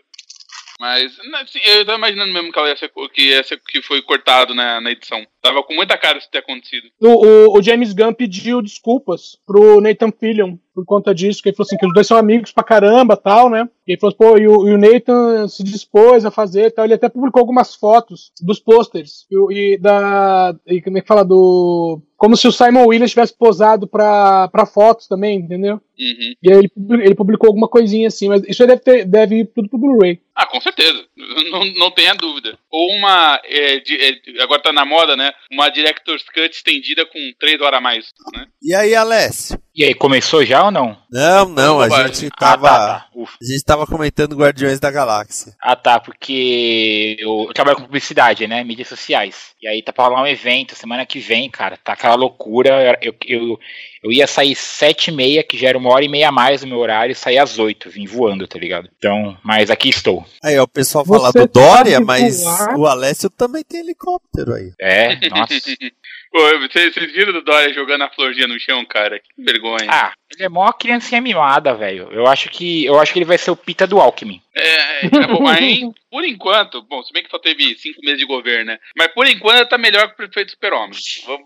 Mas, 0.80 1.16
né, 1.18 1.38
assim, 1.40 1.60
eu 1.64 1.84
tava 1.84 1.98
imaginando 1.98 2.32
mesmo 2.32 2.52
que 2.52 2.58
ela 2.58 2.68
ia 2.68 2.76
ser, 2.76 2.90
que, 3.12 3.22
ia 3.22 3.44
ser, 3.44 3.60
que 3.60 3.82
foi 3.82 4.02
cortado 4.02 4.54
na, 4.54 4.80
na 4.80 4.90
edição. 4.90 5.26
Tava 5.42 5.62
com 5.64 5.74
muita 5.74 5.98
cara 5.98 6.18
isso 6.18 6.28
ter 6.30 6.38
acontecido. 6.38 6.86
O, 7.00 7.26
o- 7.26 7.58
o 7.58 7.62
James 7.62 7.92
Gunn 7.92 8.12
pediu 8.14 8.62
desculpas 8.62 9.36
pro 9.46 9.80
Nathan 9.80 10.12
Fillion 10.12 10.56
por 10.74 10.86
conta 10.86 11.14
disso, 11.14 11.42
que 11.42 11.50
ele 11.50 11.56
falou 11.56 11.66
assim, 11.66 11.76
que 11.76 11.86
os 11.86 11.92
dois 11.92 12.06
são 12.06 12.16
amigos 12.16 12.50
pra 12.52 12.64
caramba 12.64 13.14
tal, 13.14 13.50
né? 13.50 13.68
E 13.86 13.92
ele 13.92 14.00
falou, 14.00 14.16
pô, 14.16 14.38
e 14.38 14.48
o, 14.48 14.66
e 14.68 14.72
o 14.72 14.78
Nathan 14.78 15.46
se 15.48 15.62
dispôs 15.62 16.24
a 16.24 16.30
fazer 16.30 16.70
tal. 16.70 16.84
Ele 16.86 16.94
até 16.94 17.08
publicou 17.10 17.40
algumas 17.40 17.74
fotos 17.74 18.30
dos 18.40 18.58
pôsteres 18.58 19.26
e, 19.30 19.74
e 19.74 19.78
da. 19.78 20.54
E 20.66 20.80
como 20.80 20.96
é 20.96 21.00
que 21.02 21.06
fala? 21.06 21.24
Do. 21.24 22.00
Como 22.16 22.36
se 22.36 22.46
o 22.46 22.52
Simon 22.52 22.86
Williams 22.86 23.10
tivesse 23.10 23.36
posado 23.36 23.86
pra, 23.86 24.48
pra 24.48 24.64
fotos 24.64 25.08
também, 25.08 25.38
entendeu? 25.40 25.74
Uhum. 25.98 26.34
E 26.42 26.50
aí 26.52 26.58
ele, 26.58 26.70
ele 27.04 27.14
publicou 27.16 27.48
alguma 27.48 27.66
coisinha 27.68 28.06
assim, 28.08 28.28
mas 28.28 28.42
isso 28.46 28.62
aí 28.62 28.68
deve, 28.68 28.80
ter, 28.80 29.04
deve 29.04 29.40
ir 29.40 29.46
tudo 29.52 29.68
pro 29.68 29.76
Blu-ray. 29.78 30.20
Ah, 30.34 30.46
com 30.46 30.60
certeza. 30.60 31.04
Não, 31.50 31.64
não 31.74 31.90
tenha 31.90 32.14
dúvida. 32.14 32.56
Ou 32.70 32.92
uma. 32.92 33.38
é, 33.44 33.80
de- 33.80 33.96
é, 34.38 34.42
agora 34.42 34.62
tá 34.62 34.72
na 34.72 34.86
moda, 34.86 35.16
né? 35.16 35.31
Uma 35.50 35.68
Director's 35.68 36.24
Cut 36.24 36.54
estendida 36.54 37.06
com 37.06 37.18
3 37.38 37.60
horas 37.60 37.78
a 37.78 37.80
mais. 37.80 38.10
Né? 38.34 38.46
E 38.62 38.74
aí, 38.74 38.94
Alessio? 38.94 39.61
E 39.74 39.84
aí, 39.84 39.94
começou 39.94 40.44
já 40.44 40.64
ou 40.66 40.70
não? 40.70 40.98
Não, 41.10 41.48
não, 41.48 41.80
a 41.80 41.88
Bobagem. 41.88 42.14
gente 42.14 42.32
Ah, 42.36 42.38
tava. 42.38 42.68
tá, 42.68 42.76
tá. 42.78 43.06
Ufa. 43.14 43.36
A 43.40 43.44
gente 43.44 43.64
tava 43.64 43.86
comentando 43.86 44.36
Guardiões 44.36 44.78
da 44.78 44.90
Galáxia. 44.90 45.54
Ah, 45.62 45.74
tá, 45.74 45.98
porque 45.98 47.16
eu, 47.18 47.46
eu 47.48 47.54
trabalho 47.54 47.78
com 47.78 47.84
publicidade, 47.84 48.46
né? 48.46 48.62
Mídias 48.64 48.88
sociais. 48.88 49.52
E 49.62 49.66
aí 49.68 49.82
tá 49.82 49.90
pra 49.92 50.04
rolar 50.04 50.22
um 50.22 50.26
evento 50.26 50.74
semana 50.76 51.06
que 51.06 51.20
vem, 51.20 51.48
cara. 51.50 51.78
Tá 51.82 51.94
aquela 51.94 52.14
loucura. 52.16 52.98
Eu, 53.00 53.14
eu, 53.26 53.58
eu 54.02 54.12
ia 54.12 54.26
sair 54.26 54.54
sete 54.54 55.08
e 55.08 55.14
meia, 55.14 55.42
que 55.42 55.56
já 55.56 55.68
era 55.70 55.78
uma 55.78 55.90
hora 55.90 56.04
e 56.04 56.08
meia 56.08 56.28
a 56.28 56.32
mais 56.32 56.60
do 56.60 56.66
meu 56.66 56.78
horário, 56.78 57.12
e 57.12 57.14
sair 57.14 57.38
às 57.38 57.58
oito, 57.58 57.88
vim 57.88 58.04
voando, 58.06 58.46
tá 58.46 58.58
ligado? 58.58 58.90
Então, 58.98 59.38
mas 59.42 59.70
aqui 59.70 59.88
estou. 59.88 60.22
Aí, 60.42 60.58
ó, 60.58 60.64
o 60.64 60.68
pessoal 60.68 61.04
fala 61.04 61.30
Você 61.32 61.46
do 61.46 61.46
Dória, 61.52 61.98
mas 62.00 62.42
voar? 62.42 62.76
o 62.76 62.86
Alessio 62.86 63.30
também 63.30 63.64
tem 63.64 63.80
helicóptero 63.80 64.52
aí. 64.54 64.72
É, 64.78 65.28
nossa. 65.30 65.54
Pô, 66.32 66.40
vocês, 66.60 66.94
viram 67.12 67.30
do 67.30 67.42
Dória 67.42 67.74
jogando 67.74 68.04
a 68.04 68.10
florzinha 68.10 68.48
no 68.48 68.58
chão, 68.58 68.82
cara? 68.86 69.20
Que 69.20 69.28
vergonha. 69.36 69.86
Ah, 69.90 70.14
ele 70.34 70.44
é 70.44 70.48
mó 70.48 70.70
criancinha 70.72 71.20
mimada, 71.20 71.74
velho. 71.74 72.08
Eu 72.10 72.26
acho 72.26 72.48
que 72.48 72.84
eu 72.84 72.98
acho 72.98 73.12
que 73.12 73.18
ele 73.18 73.26
vai 73.26 73.38
ser 73.38 73.50
o 73.50 73.56
Pita 73.56 73.86
do 73.86 74.00
Alckmin. 74.00 74.40
É, 74.54 75.06
é 75.06 75.26
bom, 75.26 75.40
mas 75.42 75.80
por 76.10 76.24
enquanto, 76.26 76.82
bom, 76.82 77.02
se 77.02 77.10
bem 77.10 77.22
que 77.22 77.30
só 77.30 77.38
teve 77.38 77.74
cinco 77.76 78.02
meses 78.02 78.18
de 78.18 78.26
governo, 78.26 78.66
né? 78.66 78.78
Mas 78.94 79.08
por 79.08 79.26
enquanto 79.26 79.70
tá 79.70 79.78
melhor 79.78 80.08
que 80.08 80.12
o 80.12 80.16
prefeito 80.16 80.50
Super-Homem. 80.50 80.90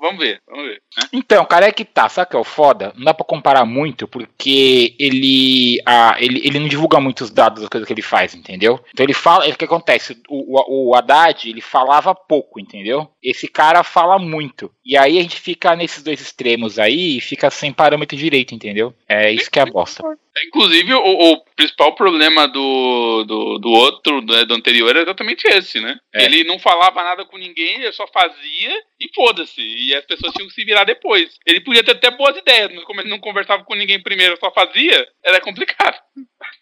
Vamos 0.01 0.19
ver, 0.19 0.41
vamos 0.45 0.67
ver. 0.67 0.83
Né? 0.97 1.09
Então, 1.13 1.45
cara, 1.45 1.67
é 1.67 1.73
que 1.73 1.85
tá, 1.85 2.09
sabe 2.09 2.27
o 2.27 2.31
que 2.31 2.37
é 2.37 2.41
o 2.41 2.45
foda? 2.45 2.93
Não 2.97 3.05
dá 3.05 3.15
pra 3.15 3.25
comparar 3.25 3.65
muito, 3.65 4.09
porque 4.09 4.97
ele, 4.99 5.81
ah, 5.87 6.17
ele, 6.19 6.41
ele 6.45 6.59
não 6.59 6.67
divulga 6.67 7.01
muitos 7.01 7.31
dados 7.31 7.61
das 7.61 7.69
coisas 7.69 7.87
que 7.87 7.93
ele 7.93 8.03
faz, 8.03 8.35
entendeu? 8.35 8.85
Então 8.93 9.07
ele 9.07 9.15
fala, 9.15 9.49
o 9.49 9.57
que 9.57 9.65
acontece? 9.65 10.21
O, 10.29 10.59
o, 10.59 10.91
o 10.91 10.95
Haddad, 10.97 11.49
ele 11.49 11.61
falava 11.61 12.13
pouco, 12.13 12.59
entendeu? 12.59 13.09
Esse 13.23 13.47
cara 13.47 13.85
fala 13.85 14.19
muito. 14.19 14.69
E 14.85 14.97
aí 14.97 15.19
a 15.19 15.23
gente 15.23 15.41
fica 15.41 15.77
nesses 15.77 16.03
dois 16.03 16.21
extremos 16.21 16.77
aí 16.77 17.19
e 17.19 17.21
fica 17.21 17.51
sem 17.51 17.73
parâmetro 17.73 18.17
direito, 18.17 18.53
entendeu? 18.53 18.76
É 19.09 19.31
isso 19.31 19.51
que 19.51 19.59
é 19.59 19.63
a 19.63 19.67
bosta. 19.67 20.03
Inclusive, 20.47 20.93
o, 20.95 21.33
o 21.33 21.45
principal 21.57 21.95
problema 21.95 22.47
do, 22.47 23.25
do, 23.25 23.59
do 23.59 23.71
outro, 23.71 24.21
né, 24.21 24.45
do 24.45 24.55
anterior, 24.55 24.91
era 24.91 25.03
exatamente 25.03 25.47
esse, 25.49 25.81
né? 25.81 25.99
É. 26.15 26.25
Ele 26.25 26.45
não 26.45 26.59
falava 26.59 27.03
nada 27.03 27.25
com 27.25 27.39
ninguém, 27.39 27.83
ele 27.83 27.93
só 27.93 28.07
fazia 28.07 28.83
e 29.07 29.15
foda-se. 29.15 29.61
E 29.61 29.95
as 29.95 30.05
pessoas 30.05 30.33
tinham 30.33 30.49
que 30.49 30.55
se 30.55 30.65
virar 30.65 30.85
depois. 30.85 31.35
Ele 31.47 31.61
podia 31.61 31.85
ter 31.85 31.93
até 31.93 32.11
boas 32.11 32.37
ideias, 32.37 32.73
mas 32.75 32.85
como 32.85 33.01
ele 33.01 33.11
não 33.11 33.19
conversava 33.19 33.65
com 33.65 33.75
ninguém 33.75 34.03
primeiro, 34.03 34.37
só 34.39 34.51
fazia, 34.53 35.09
era 35.25 35.41
complicado. 35.41 35.97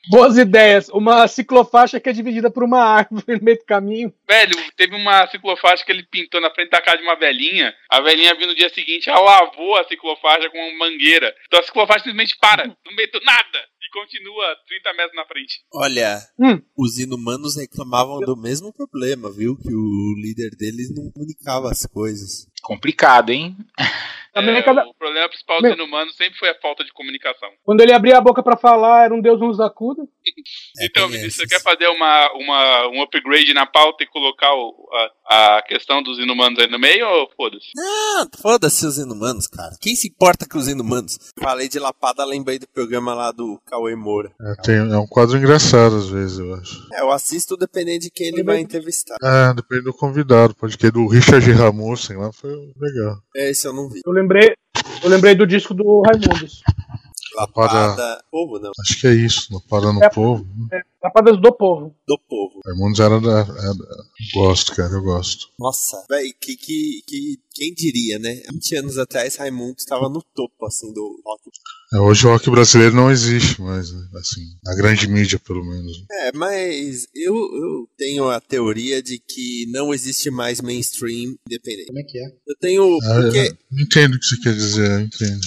Boas 0.08 0.36
ideias. 0.36 0.88
Uma 0.90 1.26
ciclofaixa 1.26 1.98
que 1.98 2.08
é 2.08 2.12
dividida 2.12 2.50
por 2.50 2.62
uma 2.62 2.80
árvore 2.80 3.38
no 3.38 3.42
meio 3.42 3.58
do 3.58 3.64
caminho. 3.64 4.12
Velho, 4.28 4.56
teve 4.76 4.94
uma 4.94 5.26
ciclofaixa 5.28 5.84
que 5.84 5.92
ele 5.92 6.06
pintou 6.10 6.40
na 6.40 6.50
frente 6.50 6.70
da 6.70 6.80
casa 6.80 6.98
de 6.98 7.04
uma 7.04 7.16
velhinha. 7.16 7.74
A 7.88 8.00
velhinha 8.00 8.34
viu 8.34 8.46
no 8.46 8.54
dia 8.54 8.68
seguinte, 8.68 9.08
ela 9.08 9.20
lavou 9.20 9.76
a 9.76 9.84
ciclofaixa 9.84 10.50
com 10.50 10.58
uma 10.58 10.86
mangueira. 10.86 11.34
Então 11.46 11.60
a 11.60 11.62
ciclofaixa 11.62 12.04
simplesmente 12.04 12.36
para, 12.38 12.66
no 12.66 12.94
meio 12.94 13.10
do 13.10 13.20
nada, 13.20 13.68
continua 13.94 14.44
30 14.66 14.92
metros 14.94 15.14
na 15.16 15.24
frente. 15.24 15.54
Olha, 15.72 16.20
Hum. 16.38 16.60
os 16.76 16.98
inumanos 16.98 17.56
reclamavam 17.56 18.18
do 18.20 18.36
mesmo 18.36 18.72
problema, 18.72 19.30
viu? 19.32 19.56
Que 19.56 19.72
o 19.72 20.14
líder 20.20 20.50
deles 20.56 20.94
não 20.94 21.10
comunicava 21.12 21.70
as 21.70 21.86
coisas. 21.86 22.46
Complicado, 22.62 23.30
hein? 23.30 23.56
É, 24.34 24.62
cada- 24.62 24.86
O 24.86 24.94
problema 24.94 25.28
principal 25.28 25.60
Meu- 25.60 25.74
dos 25.76 25.80
inumanos 25.84 26.16
sempre 26.16 26.38
foi 26.38 26.48
a 26.50 26.60
falta 26.60 26.84
de 26.84 26.92
comunicação. 26.92 27.48
Quando 27.62 27.80
ele 27.80 27.92
abria 27.92 28.18
a 28.18 28.20
boca 28.20 28.42
pra 28.42 28.56
falar, 28.56 29.04
era 29.04 29.14
um 29.14 29.20
deus 29.20 29.40
nos 29.40 29.60
acuda. 29.60 30.02
É, 30.78 30.86
Então, 30.86 31.08
Vinícius, 31.08 31.36
você 31.36 31.46
quer 31.46 31.62
fazer 31.62 31.86
uma, 31.88 32.32
uma, 32.34 32.88
um 32.88 33.02
upgrade 33.02 33.52
na 33.54 33.66
pauta 33.66 34.02
e 34.02 34.06
colocar 34.06 34.52
o- 34.54 34.88
a, 35.28 35.56
a 35.58 35.62
questão 35.62 36.02
dos 36.02 36.18
inumanos 36.18 36.58
aí 36.58 36.68
no 36.70 36.78
meio 36.78 37.06
ou 37.06 37.30
foda-se? 37.36 37.68
Ah, 37.78 38.26
foda-se 38.40 38.86
os 38.86 38.98
inumanos, 38.98 39.46
cara. 39.46 39.76
Quem 39.80 39.94
se 39.94 40.08
importa 40.08 40.46
com 40.50 40.58
os 40.58 40.68
inumanos? 40.68 41.18
Falei 41.40 41.68
de 41.68 41.78
lapada, 41.78 42.24
lembrei 42.24 42.58
do 42.58 42.66
programa 42.68 43.14
lá 43.14 43.30
do 43.32 43.60
Cauê 43.66 43.94
Moura. 43.94 44.32
É, 44.40 44.62
tem- 44.62 44.76
é 44.76 44.98
um 44.98 45.06
quadro 45.06 45.36
engraçado 45.36 45.96
às 45.96 46.08
vezes, 46.08 46.38
eu 46.38 46.54
acho. 46.54 46.86
É, 46.94 47.00
eu 47.02 47.10
assisto 47.10 47.56
dependendo 47.56 48.00
de 48.00 48.10
quem 48.10 48.28
ele 48.28 48.42
vai 48.42 48.58
entrevistar. 48.58 49.16
É, 49.22 49.54
depende 49.54 49.82
do 49.84 49.92
convidado. 49.94 50.54
Pode 50.54 50.76
que 50.78 50.90
do 50.90 51.06
Richard 51.06 51.50
Ramussen 51.52 52.16
lá 52.16 52.32
foi 52.32 52.50
legal. 52.80 53.16
Esse 53.34 53.66
eu 53.66 53.72
não 53.72 53.88
vi. 53.88 54.00
Eu 54.04 54.12
lembrei, 54.24 54.54
eu 55.02 55.08
lembrei 55.10 55.34
do 55.34 55.46
disco 55.46 55.74
do 55.74 56.02
Raimundos. 56.02 56.62
Lapada. 57.36 58.22
Povo, 58.30 58.58
não. 58.58 58.70
Acho 58.80 59.00
que 59.00 59.06
é 59.06 59.12
isso, 59.12 59.52
não 59.52 59.60
para 59.60 59.92
no 59.92 60.02
É. 60.02 60.08
povo. 60.08 60.46
Lapadas 61.04 61.38
do 61.40 61.52
povo. 61.54 61.94
Do 62.08 62.18
povo. 62.28 62.60
Raimundos 62.66 62.98
era 62.98 63.20
da. 63.20 63.40
era- 63.40 63.74
Gosto, 64.34 64.74
cara, 64.74 64.90
eu 64.94 65.02
gosto. 65.02 65.48
Nossa, 65.58 66.02
véi, 66.08 66.32
que, 66.32 66.56
que, 66.56 67.02
que. 67.06 67.44
Quem 67.56 67.72
diria, 67.72 68.18
né? 68.18 68.42
20 68.52 68.76
anos 68.76 68.98
atrás, 68.98 69.36
Raimundo 69.36 69.76
estava 69.78 70.08
no 70.08 70.20
topo, 70.34 70.66
assim, 70.66 70.92
do 70.92 71.20
rock. 71.24 71.42
É, 71.92 71.98
hoje 72.00 72.26
o 72.26 72.30
rock 72.30 72.50
brasileiro 72.50 72.96
não 72.96 73.12
existe 73.12 73.60
mais, 73.60 73.92
né? 73.92 74.00
Assim, 74.16 74.40
na 74.64 74.74
grande 74.74 75.06
mídia, 75.06 75.38
pelo 75.38 75.64
menos. 75.64 76.04
É, 76.10 76.32
mas 76.32 77.06
eu, 77.14 77.32
eu 77.36 77.88
tenho 77.96 78.28
a 78.28 78.40
teoria 78.40 79.00
de 79.00 79.20
que 79.20 79.66
não 79.70 79.94
existe 79.94 80.30
mais 80.32 80.60
mainstream 80.60 81.36
independente. 81.46 81.86
Como 81.86 82.00
é 82.00 82.02
que 82.02 82.18
é? 82.18 82.26
Eu 82.48 82.56
tenho. 82.60 82.98
Ah, 83.04 83.20
Porque 83.22 83.38
eu 83.38 83.56
não 83.70 83.82
entendo 83.84 84.14
o 84.14 84.18
que 84.18 84.24
você 84.26 84.40
quer 84.40 84.54
dizer, 84.54 84.90
eu 84.90 85.00
entendo. 85.02 85.40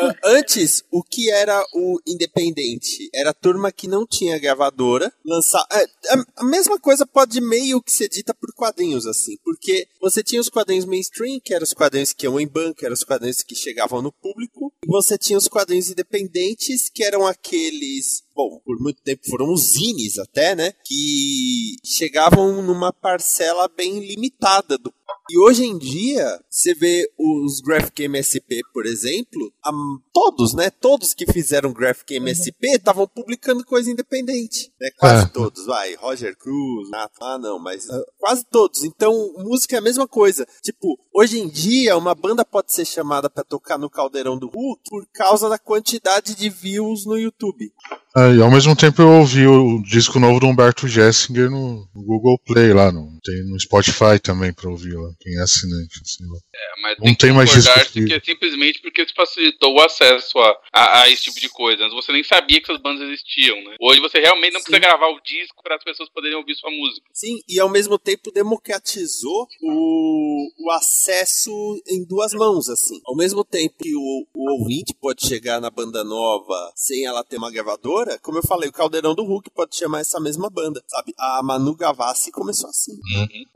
ah, 0.00 0.14
antes, 0.26 0.84
o 0.92 1.02
que 1.02 1.30
era 1.30 1.64
o 1.74 1.98
independente? 2.06 3.08
Era 3.14 3.30
a 3.30 3.34
turma 3.34 3.72
que 3.72 3.88
não 3.88 4.06
tinha 4.06 4.38
gravadora, 4.38 5.03
lançar. 5.24 5.66
é, 5.72 5.84
a, 6.12 6.24
a 6.38 6.44
mesma 6.44 6.78
coisa 6.78 7.06
pode 7.06 7.40
meio 7.40 7.82
que 7.82 7.92
ser 7.92 8.08
dita 8.08 8.34
por 8.34 8.52
quadrinhos, 8.54 9.06
assim. 9.06 9.36
Porque 9.44 9.86
você 10.00 10.22
tinha 10.22 10.40
os 10.40 10.48
quadrinhos 10.48 10.84
mainstream, 10.84 11.40
que 11.40 11.54
eram 11.54 11.64
os 11.64 11.72
quadrinhos 11.72 12.12
que 12.12 12.26
iam 12.26 12.40
em 12.40 12.46
banco, 12.46 12.84
eram 12.84 12.94
os 12.94 13.04
quadrinhos 13.04 13.42
que 13.42 13.54
chegavam 13.54 14.02
no 14.02 14.12
público. 14.12 14.72
E 14.84 14.86
você 14.86 15.16
tinha 15.16 15.38
os 15.38 15.48
quadrinhos 15.48 15.90
independentes, 15.90 16.90
que 16.90 17.04
eram 17.04 17.26
aqueles. 17.26 18.23
Bom, 18.34 18.60
por 18.64 18.78
muito 18.80 19.00
tempo 19.02 19.22
foram 19.28 19.52
os 19.52 19.72
zines 19.74 20.18
até, 20.18 20.54
né? 20.56 20.72
Que 20.84 21.76
chegavam 21.84 22.62
numa 22.62 22.92
parcela 22.92 23.68
bem 23.68 24.00
limitada 24.00 24.76
do 24.76 24.92
e 25.30 25.38
hoje 25.38 25.64
em 25.64 25.78
dia, 25.78 26.38
você 26.50 26.74
vê 26.74 27.10
os 27.18 27.60
Graphic 27.62 28.02
MSP, 28.02 28.60
por 28.74 28.84
exemplo, 28.84 29.50
a- 29.64 29.70
todos, 30.12 30.52
né? 30.52 30.68
Todos 30.68 31.14
que 31.14 31.24
fizeram 31.32 31.72
Graphic 31.72 32.14
MSP 32.16 32.72
estavam 32.72 33.08
publicando 33.08 33.64
coisa 33.64 33.90
independente. 33.90 34.70
Né? 34.78 34.90
Quase 34.98 35.24
É. 35.24 35.28
todos, 35.28 35.64
vai. 35.64 35.94
Roger 35.94 36.36
Cruz, 36.36 36.90
ah, 36.92 37.10
ah, 37.22 37.38
não, 37.38 37.58
mas 37.58 37.86
quase 38.18 38.44
todos. 38.50 38.84
Então, 38.84 39.32
música 39.38 39.76
é 39.76 39.78
a 39.78 39.82
mesma 39.82 40.06
coisa. 40.06 40.46
Tipo, 40.62 40.98
hoje 41.14 41.38
em 41.40 41.48
dia, 41.48 41.96
uma 41.96 42.14
banda 42.14 42.44
pode 42.44 42.74
ser 42.74 42.84
chamada 42.84 43.30
pra 43.30 43.42
tocar 43.44 43.78
no 43.78 43.88
Caldeirão 43.88 44.38
do 44.38 44.48
Hulk 44.48 44.82
por 44.90 45.06
causa 45.10 45.48
da 45.48 45.58
quantidade 45.58 46.34
de 46.34 46.50
views 46.50 47.06
no 47.06 47.16
YouTube. 47.16 47.72
Ah, 48.16 48.30
e 48.30 48.40
ao 48.40 48.50
mesmo 48.50 48.76
tempo 48.76 49.02
eu 49.02 49.08
ouvi 49.08 49.46
o 49.46 49.82
disco 49.82 50.20
novo 50.20 50.38
do 50.38 50.46
Humberto 50.46 50.86
Gessinger 50.86 51.50
no 51.50 51.84
no 51.94 52.02
Google 52.02 52.38
Play 52.44 52.72
lá, 52.72 52.90
no, 52.90 53.18
tem 53.22 53.44
no 53.44 53.58
Spotify 53.58 54.18
também 54.22 54.52
pra 54.52 54.68
ouvir 54.68 54.94
lá, 54.94 55.08
quem 55.20 55.36
é 55.36 55.42
assinante. 55.42 56.00
Assim, 56.02 56.24
lá. 56.26 56.38
É, 56.52 56.80
mas 56.82 56.98
Não 56.98 57.04
tem 57.04 57.14
que 57.14 57.20
tem 57.26 57.32
mais 57.32 57.50
disco 57.50 57.92
que 57.92 58.12
é 58.12 58.20
simplesmente 58.20 58.80
porque 58.80 59.02
isso 59.02 59.14
facilitou 59.14 59.74
o 59.74 59.80
acesso 59.80 60.38
a, 60.38 60.60
a, 60.72 61.02
a 61.02 61.10
esse 61.10 61.22
tipo 61.24 61.40
de 61.40 61.48
coisa. 61.48 61.88
Você 61.90 62.12
nem 62.12 62.24
sabia 62.24 62.60
que 62.60 62.70
essas 62.70 62.82
bandas 62.82 63.08
existiam, 63.08 63.56
né? 63.64 63.76
Hoje 63.80 64.00
você 64.00 64.18
realmente 64.18 64.52
não 64.52 64.60
Sim. 64.60 64.70
precisa 64.70 64.90
gravar 64.90 65.08
o 65.08 65.20
disco 65.20 65.62
para 65.62 65.76
as 65.76 65.84
pessoas 65.84 66.08
poderem 66.10 66.36
ouvir 66.36 66.54
sua 66.56 66.70
música. 66.70 67.06
Sim, 67.12 67.38
e 67.48 67.60
ao 67.60 67.70
mesmo 67.70 67.98
tempo 67.98 68.32
democratizou 68.32 69.46
o, 69.62 70.48
o 70.58 70.70
acesso 70.72 71.50
em 71.88 72.04
duas 72.04 72.32
mãos, 72.32 72.68
assim. 72.68 73.00
Ao 73.06 73.16
mesmo 73.16 73.44
tempo 73.44 73.76
que 73.80 73.94
o, 73.94 74.26
o 74.34 74.50
ouvinte 74.58 74.94
pode 75.00 75.26
chegar 75.26 75.60
na 75.60 75.70
banda 75.70 76.02
nova 76.02 76.72
sem 76.74 77.06
ela 77.06 77.22
ter 77.22 77.36
uma 77.36 77.52
gravadora, 77.52 78.03
como 78.22 78.38
eu 78.38 78.42
falei, 78.42 78.68
o 78.68 78.72
Caldeirão 78.72 79.14
do 79.14 79.24
Hulk 79.24 79.50
pode 79.50 79.76
chamar 79.76 80.00
essa 80.00 80.20
mesma 80.20 80.48
banda, 80.50 80.82
sabe? 80.86 81.14
A 81.18 81.42
Manu 81.42 81.74
Gavassi 81.74 82.30
começou 82.30 82.70
assim. 82.70 82.92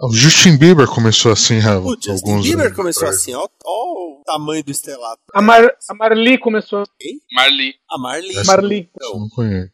O 0.00 0.12
Justin 0.12 0.56
Bieber 0.56 0.86
começou 0.86 1.32
assim 1.32 1.60
há 1.60 1.78
O 1.78 1.90
Justin 1.94 2.10
alguns 2.10 2.46
Bieber 2.46 2.74
começou 2.74 3.08
assim, 3.08 3.34
ó, 3.34 3.48
ó 3.64 4.18
o 4.18 4.22
tamanho 4.24 4.64
do 4.64 4.70
estrelado. 4.70 5.20
A, 5.32 5.40
Mar, 5.40 5.64
a 5.88 5.94
Marli 5.94 6.38
começou. 6.38 6.84
Marli. 7.32 7.74
A 7.90 7.98
Marli. 7.98 8.30
Essa- 8.36 8.44
Marli. 8.44 8.90
Eu 9.00 9.18
não 9.18 9.28
conheço. 9.28 9.70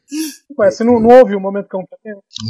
Ué, 0.57 0.71
você 0.71 0.85
não, 0.85 1.01
não 1.01 1.19
ouve 1.19 1.35
o 1.35 1.41
momento 1.41 1.69
que 1.69 1.77
eu? 1.77 1.83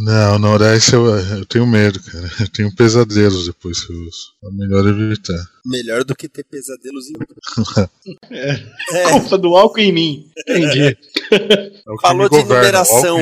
Não, 0.05 0.39
não, 0.39 0.59
dessa 0.59 0.95
eu, 0.95 1.07
eu 1.07 1.47
tenho 1.47 1.67
medo, 1.67 1.99
cara. 2.03 2.31
Eu 2.41 2.49
tenho 2.51 2.75
pesadelos 2.75 3.47
depois 3.47 3.83
que 3.83 3.93
eu 3.93 3.97
uso. 3.97 4.35
É 4.45 4.51
melhor 4.51 4.87
evitar. 4.87 5.39
Melhor 5.65 6.05
do 6.05 6.15
que 6.15 6.29
ter 6.29 6.45
pesadelos 6.45 7.07
em... 7.09 7.15
Culpa 9.13 9.39
do 9.39 9.57
álcool 9.57 9.81
em 9.81 9.93
mim. 9.93 10.31
Entendi. 10.47 10.99
É 11.33 11.91
o 11.91 11.99
Falou 12.01 12.29
de 12.29 12.37
governa, 12.37 12.57
numeração. 12.57 13.17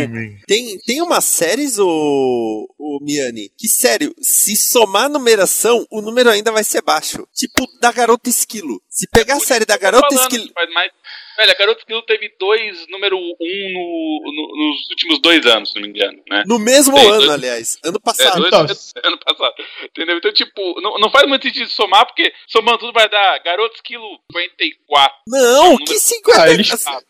Tem, 0.46 0.76
tem 0.84 1.00
umas 1.00 1.24
séries, 1.24 1.78
ô, 1.78 2.66
ô 2.76 2.98
Miane, 3.00 3.50
que 3.56 3.68
sério, 3.68 4.12
se 4.20 4.56
somar 4.56 5.04
a 5.04 5.08
numeração, 5.08 5.86
o 5.90 6.02
número 6.02 6.30
ainda 6.30 6.50
vai 6.50 6.64
ser 6.64 6.82
baixo. 6.82 7.24
Tipo 7.32 7.64
da 7.80 7.92
Garota 7.92 8.28
Esquilo. 8.28 8.82
Se 8.92 9.08
pegar 9.08 9.36
a 9.36 9.40
série 9.40 9.64
da 9.64 9.76
Garota 9.78 10.06
falando, 10.14 10.30
Esquilo. 10.30 10.52
Faz 10.52 10.70
mais... 10.72 10.92
Velho, 11.34 11.50
a 11.50 11.54
Garota 11.54 11.78
Esquilo 11.80 12.02
teve 12.02 12.30
dois, 12.38 12.86
número 12.88 13.16
um 13.16 13.20
no, 13.40 14.32
no- 14.32 14.68
nos 14.68 14.90
últimos 14.90 15.18
dois 15.22 15.46
anos, 15.46 15.70
se 15.70 15.76
não 15.76 15.82
me 15.82 15.88
engano, 15.88 16.22
né? 16.28 16.42
No 16.46 16.58
mesmo 16.58 16.94
Tem, 16.94 17.06
ano, 17.08 17.16
dois- 17.20 17.30
aliás. 17.30 17.78
Ano 17.82 17.96
É, 17.96 18.00
passado. 18.00 18.36
dois 18.50 18.92
Então. 18.94 19.08
ano 19.10 19.18
passado. 19.18 19.54
Entendeu? 19.82 20.18
Então, 20.18 20.30
tipo, 20.32 20.80
não, 20.82 20.98
não 20.98 21.10
faz 21.10 21.26
muito 21.26 21.42
sentido 21.46 21.70
somar, 21.70 22.04
porque 22.04 22.30
somando 22.46 22.78
tudo 22.78 22.92
vai 22.92 23.08
dar 23.08 23.38
Garota 23.42 23.74
Esquilo 23.76 24.06
54. 24.30 25.16
Não, 25.26 25.64
número- 25.72 25.84
que 25.86 25.98
50. 25.98 26.42
Ah, 26.42 26.50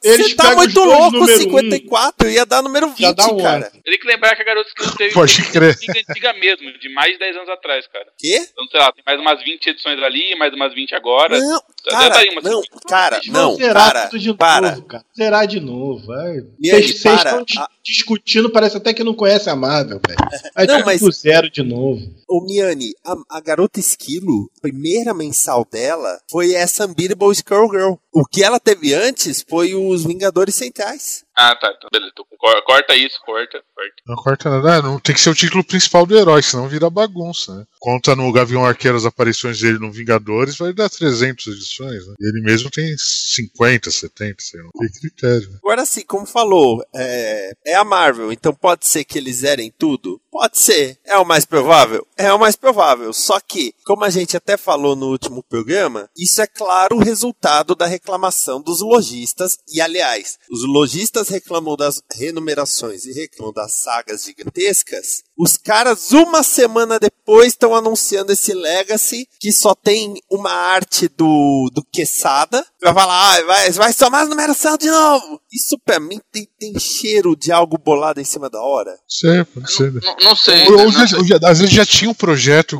eles- 0.05 0.37
tá 0.37 0.55
muito 0.55 0.81
louco, 0.85 1.11
número 1.19 1.37
54. 1.39 2.31
Ia 2.31 2.47
dar 2.47 2.63
número 2.63 2.89
20, 2.91 3.01
Já 3.01 3.13
dá 3.13 3.27
um 3.27 3.37
cara. 3.43 3.67
ano. 3.67 3.83
Tem 3.83 3.99
que 3.99 4.07
lembrar 4.07 4.37
que 4.37 4.43
a 4.43 4.45
Garota 4.45 4.69
Esquilo 4.69 4.97
teve 4.97 5.15
Pode 5.15 5.51
crer. 5.51 5.71
antiga, 5.75 6.01
antiga 6.09 6.33
mesmo, 6.35 6.79
de 6.79 6.89
mais 6.91 7.13
de 7.15 7.19
10 7.19 7.37
anos 7.37 7.49
atrás, 7.49 7.89
cara. 7.89 8.07
Quê? 8.17 8.37
Então, 8.53 8.67
sei 8.69 8.79
lá, 8.81 8.93
tem 8.93 9.03
mais 9.05 9.19
umas 9.21 9.43
20 9.43 9.67
edições 9.67 10.01
ali, 10.01 10.35
mais 10.37 10.55
umas 10.55 10.73
20 10.73 10.95
agora. 10.95 11.37
Não, 11.39 11.61
cara, 11.91 12.23
umas 12.33 12.45
não, 12.45 12.63
50. 12.63 12.89
cara, 12.89 13.21
não, 13.27 13.57
tudo 14.09 14.19
de 14.19 14.35
para. 14.35 14.71
novo, 14.71 14.83
cara. 14.83 15.05
Zerar 15.17 15.47
de 15.47 15.61
novo. 15.61 16.07
vai. 16.07 16.41
Vocês 16.61 16.91
estão 17.05 17.45
Ah. 17.59 17.69
discutindo, 17.85 18.51
parece 18.51 18.77
até 18.77 18.95
que 18.95 19.03
não 19.05 19.15
conhece 19.15 19.51
a 19.51 19.57
Marvel, 19.57 20.01
velho. 20.07 20.19
Aí 20.55 20.67
Não, 20.67 20.79
tá 20.79 20.85
mas- 20.87 21.01
zero 21.17 21.51
de 21.51 21.63
novo. 21.63 22.01
Ô 22.29 22.45
Miane, 22.45 22.93
a, 23.05 23.15
a 23.37 23.41
Garota 23.41 23.79
Esquilo, 23.81 24.51
a 24.59 24.61
primeira 24.63 25.13
mensal 25.13 25.67
dela 25.71 26.19
foi 26.31 26.55
essa 26.55 26.87
Unbeatable 26.87 27.33
Skullgirl. 27.33 27.95
O 28.13 28.25
que 28.25 28.43
ela 28.43 28.59
teve 28.61 28.95
antes 28.95 29.45
foi 29.49 29.75
os 29.75 30.05
Vingadores 30.05 30.55
Centrais. 30.55 31.25
Ah, 31.37 31.55
tá. 31.57 31.73
Então, 31.77 31.89
beleza. 31.93 32.13
Então, 32.13 32.25
cor- 32.39 32.63
corta 32.65 32.95
isso, 32.95 33.19
corta, 33.25 33.63
corta. 33.75 33.95
Não 34.07 34.17
corta 34.17 34.51
nada. 34.51 34.75
Ah, 34.77 34.83
não 34.83 34.99
tem 35.01 35.15
que 35.15 35.21
ser 35.21 35.31
o 35.31 35.35
título 35.35 35.65
principal 35.65 36.05
do 36.05 36.17
herói, 36.17 36.43
senão 36.43 36.69
vira 36.69 36.91
bagunça, 36.91 37.55
né? 37.55 37.65
Conta 37.81 38.15
no 38.15 38.31
Gavião 38.33 38.65
Arqueiro 38.65 38.97
as 38.97 39.05
aparições 39.07 39.59
dele 39.61 39.79
no 39.79 39.91
Vingadores, 39.91 40.57
vai 40.59 40.73
dar 40.73 40.91
300 40.91 41.47
edições, 41.47 42.07
né? 42.07 42.15
Ele 42.21 42.43
mesmo 42.43 42.71
tem 42.71 42.95
50, 42.97 43.91
70, 43.91 44.37
sei 44.43 44.61
lá. 44.61 44.69
Não 44.75 44.81
tem 44.87 45.01
critério. 45.01 45.51
né? 45.51 45.59
Agora 45.63 45.85
sim, 45.87 46.05
como 46.07 46.27
falou, 46.27 46.85
é, 46.95 47.53
é 47.67 47.75
a 47.75 47.85
Marvel, 47.85 48.31
então 48.33 48.55
pode 48.55 48.87
ser 48.87 49.05
que 49.05 49.19
eles 49.19 49.37
zerem 49.37 49.73
tudo? 49.77 50.21
Pode 50.33 50.59
ser. 50.59 50.99
É 51.05 51.19
o 51.19 51.27
mais 51.27 51.45
provável? 51.45 52.07
É 52.17 52.33
o 52.33 52.39
mais 52.39 52.57
provável. 52.57 53.13
Só 53.13 53.39
que, 53.39 53.75
como 53.85 54.03
a 54.03 54.09
gente 54.09 54.35
até 54.35 54.57
falou 54.57 54.97
no 54.97 55.11
último 55.11 55.43
programa, 55.43 56.09
isso 56.17 56.41
é 56.41 56.47
claro 56.47 56.97
o 56.97 57.05
resultado 57.05 57.75
da 57.75 57.85
reclamação 57.85 58.59
dos 58.59 58.81
lojistas. 58.81 59.59
E, 59.69 59.79
aliás, 59.79 60.39
os 60.51 60.67
lojistas 60.67 61.29
reclamam 61.29 61.77
das 61.77 62.03
renumerações 62.15 63.05
e 63.05 63.13
reclamam 63.13 63.53
das 63.53 63.75
sagas 63.75 64.25
gigantescas 64.25 65.23
Os 65.39 65.57
caras, 65.57 66.13
uma 66.13 66.43
semana 66.43 66.99
depois, 66.99 67.49
estão 67.49 67.75
anunciando 67.75 68.33
esse 68.33 68.53
Legacy, 68.53 69.27
que 69.41 69.51
só 69.51 69.75
tem 69.75 70.15
uma 70.31 70.51
arte 70.53 71.09
do, 71.09 71.71
do 71.73 71.83
Quesada. 71.93 72.65
Vai 72.83 72.93
falar, 72.93 73.37
ah, 73.39 73.43
vai, 73.45 73.71
vai 73.71 73.93
somar 73.93 74.23
a 74.23 74.27
numeração 74.29 74.77
de 74.77 74.91
novo. 74.91 75.41
Isso 75.53 75.79
pra 75.85 75.99
mim 75.99 76.21
tem, 76.31 76.47
tem 76.59 76.79
cheiro 76.79 77.35
de 77.37 77.51
algo 77.53 77.79
bolado 77.79 78.21
em 78.21 78.25
cima 78.25 78.51
da 78.51 78.61
hora. 78.61 78.91
Sei, 79.09 79.45
pode 79.45 79.73
ser. 79.73 79.93
Não, 79.93 80.17
não 80.23 80.37
sei. 80.37 80.65
Ou, 80.67 80.77
né? 80.77 80.83
ou 80.85 80.93
Não 80.93 81.07
já- 81.27 81.39
às 81.49 81.59
vezes 81.61 81.75
já 81.75 81.87
tinha 81.87 82.11
um 82.11 82.15
projeto 82.15 82.79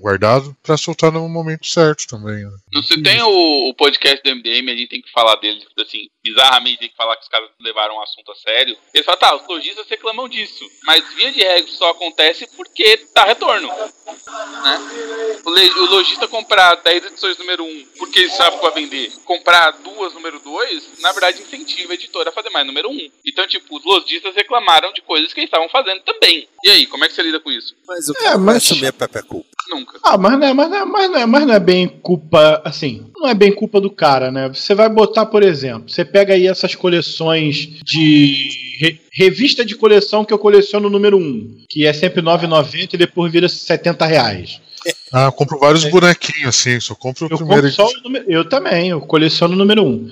guardado 0.00 0.56
pra 0.62 0.76
soltar 0.76 1.10
no 1.12 1.28
momento 1.28 1.66
certo 1.66 2.06
também. 2.06 2.44
né? 2.44 2.50
Não 2.72 2.82
se 2.82 3.00
tem 3.02 3.22
o, 3.22 3.68
o 3.70 3.74
podcast 3.74 4.22
do 4.22 4.30
MDM, 4.36 4.70
a 4.70 4.76
gente 4.76 4.88
tem 4.88 5.02
que 5.02 5.10
falar 5.10 5.36
dele, 5.36 5.64
assim, 5.78 6.08
bizarramente 6.22 6.78
tem 6.78 6.88
que 6.88 6.96
falar 6.96 7.16
que 7.16 7.22
os 7.22 7.28
caras 7.28 7.48
levaram 7.60 7.96
o 7.96 8.02
assunto 8.02 8.30
a 8.32 8.34
sério. 8.34 8.76
Eles 8.92 9.04
falam, 9.04 9.20
tá, 9.20 9.36
os 9.36 9.46
lojistas 9.48 9.86
reclamam 9.88 10.28
disso, 10.28 10.64
mas 10.84 11.02
via 11.14 11.32
de 11.32 11.40
regra 11.40 11.63
isso 11.64 11.76
só 11.76 11.90
acontece 11.90 12.46
porque 12.56 13.06
dá 13.14 13.24
retorno. 13.24 13.68
Né? 13.68 15.40
O, 15.44 15.50
le- 15.50 15.70
o 15.70 15.86
lojista 15.86 16.26
comprar 16.28 16.74
10 16.76 17.06
edições 17.06 17.38
número 17.38 17.64
1 17.64 17.86
porque 17.98 18.20
ele 18.20 18.30
sabe 18.30 18.56
que 18.56 18.62
vai 18.62 18.72
vender, 18.72 19.12
comprar 19.24 19.70
duas 19.72 20.12
número 20.14 20.38
2, 20.40 21.00
na 21.00 21.12
verdade 21.12 21.42
incentiva 21.42 21.92
a 21.92 21.94
editora 21.94 22.30
a 22.30 22.32
fazer 22.32 22.50
mais 22.50 22.66
número 22.66 22.90
1. 22.90 23.10
Então, 23.26 23.46
tipo, 23.46 23.76
os 23.76 23.84
lojistas 23.84 24.34
reclamaram 24.34 24.92
de 24.92 25.02
coisas 25.02 25.32
que 25.32 25.40
eles 25.40 25.48
estavam 25.48 25.68
fazendo 25.68 26.00
também. 26.02 26.48
E 26.64 26.70
aí, 26.70 26.86
como 26.86 27.04
é 27.04 27.08
que 27.08 27.14
você 27.14 27.22
lida 27.22 27.40
com 27.40 27.50
isso? 27.50 27.74
Mas 27.86 28.08
o 28.08 28.12
É, 28.12 28.14
cara 28.16 28.30
vai 28.36 28.54
mas- 28.54 28.56
assumir 28.64 28.86
a 28.88 28.92
Pepe 28.92 29.22
culpa. 29.22 29.53
Nunca. 29.70 29.98
Ah, 30.02 30.18
mas 30.18 30.38
não, 30.38 30.46
é, 30.46 30.52
mas, 30.52 30.68
não 30.70 30.76
é, 30.76 30.84
mas, 30.84 31.10
não 31.10 31.18
é, 31.18 31.26
mas 31.26 31.46
não 31.46 31.54
é 31.54 31.58
bem 31.60 31.88
culpa, 31.88 32.60
assim, 32.64 33.06
não 33.16 33.28
é 33.28 33.34
bem 33.34 33.52
culpa 33.52 33.80
do 33.80 33.90
cara, 33.90 34.30
né? 34.30 34.48
Você 34.48 34.74
vai 34.74 34.88
botar, 34.88 35.26
por 35.26 35.42
exemplo, 35.42 35.88
você 35.88 36.04
pega 36.04 36.34
aí 36.34 36.46
essas 36.46 36.74
coleções 36.74 37.56
de 37.84 38.76
re- 38.78 39.00
revista 39.12 39.64
de 39.64 39.74
coleção 39.74 40.24
que 40.24 40.32
eu 40.34 40.38
coleciono 40.38 40.88
o 40.88 40.90
número 40.90 41.16
1, 41.16 41.64
que 41.68 41.86
é 41.86 41.92
sempre 41.92 42.20
R$ 42.20 42.26
9,90 42.26 42.94
e 42.94 42.96
depois 42.96 43.32
vira 43.32 43.48
70 43.48 44.04
reais. 44.06 44.60
Ah, 45.10 45.26
eu 45.26 45.32
compro 45.32 45.58
vários 45.58 45.84
bonequinhos 45.86 46.48
assim, 46.48 46.78
só 46.78 46.94
compro 46.94 47.26
o 47.26 47.32
Eu, 47.32 47.38
primeiro. 47.38 47.62
compro 47.62 47.72
só 47.74 47.86
o 47.88 48.02
número, 48.02 48.24
eu 48.28 48.44
também, 48.46 48.90
eu 48.90 49.00
coleciono 49.00 49.54
o 49.54 49.56
número 49.56 49.82
1. 49.82 50.10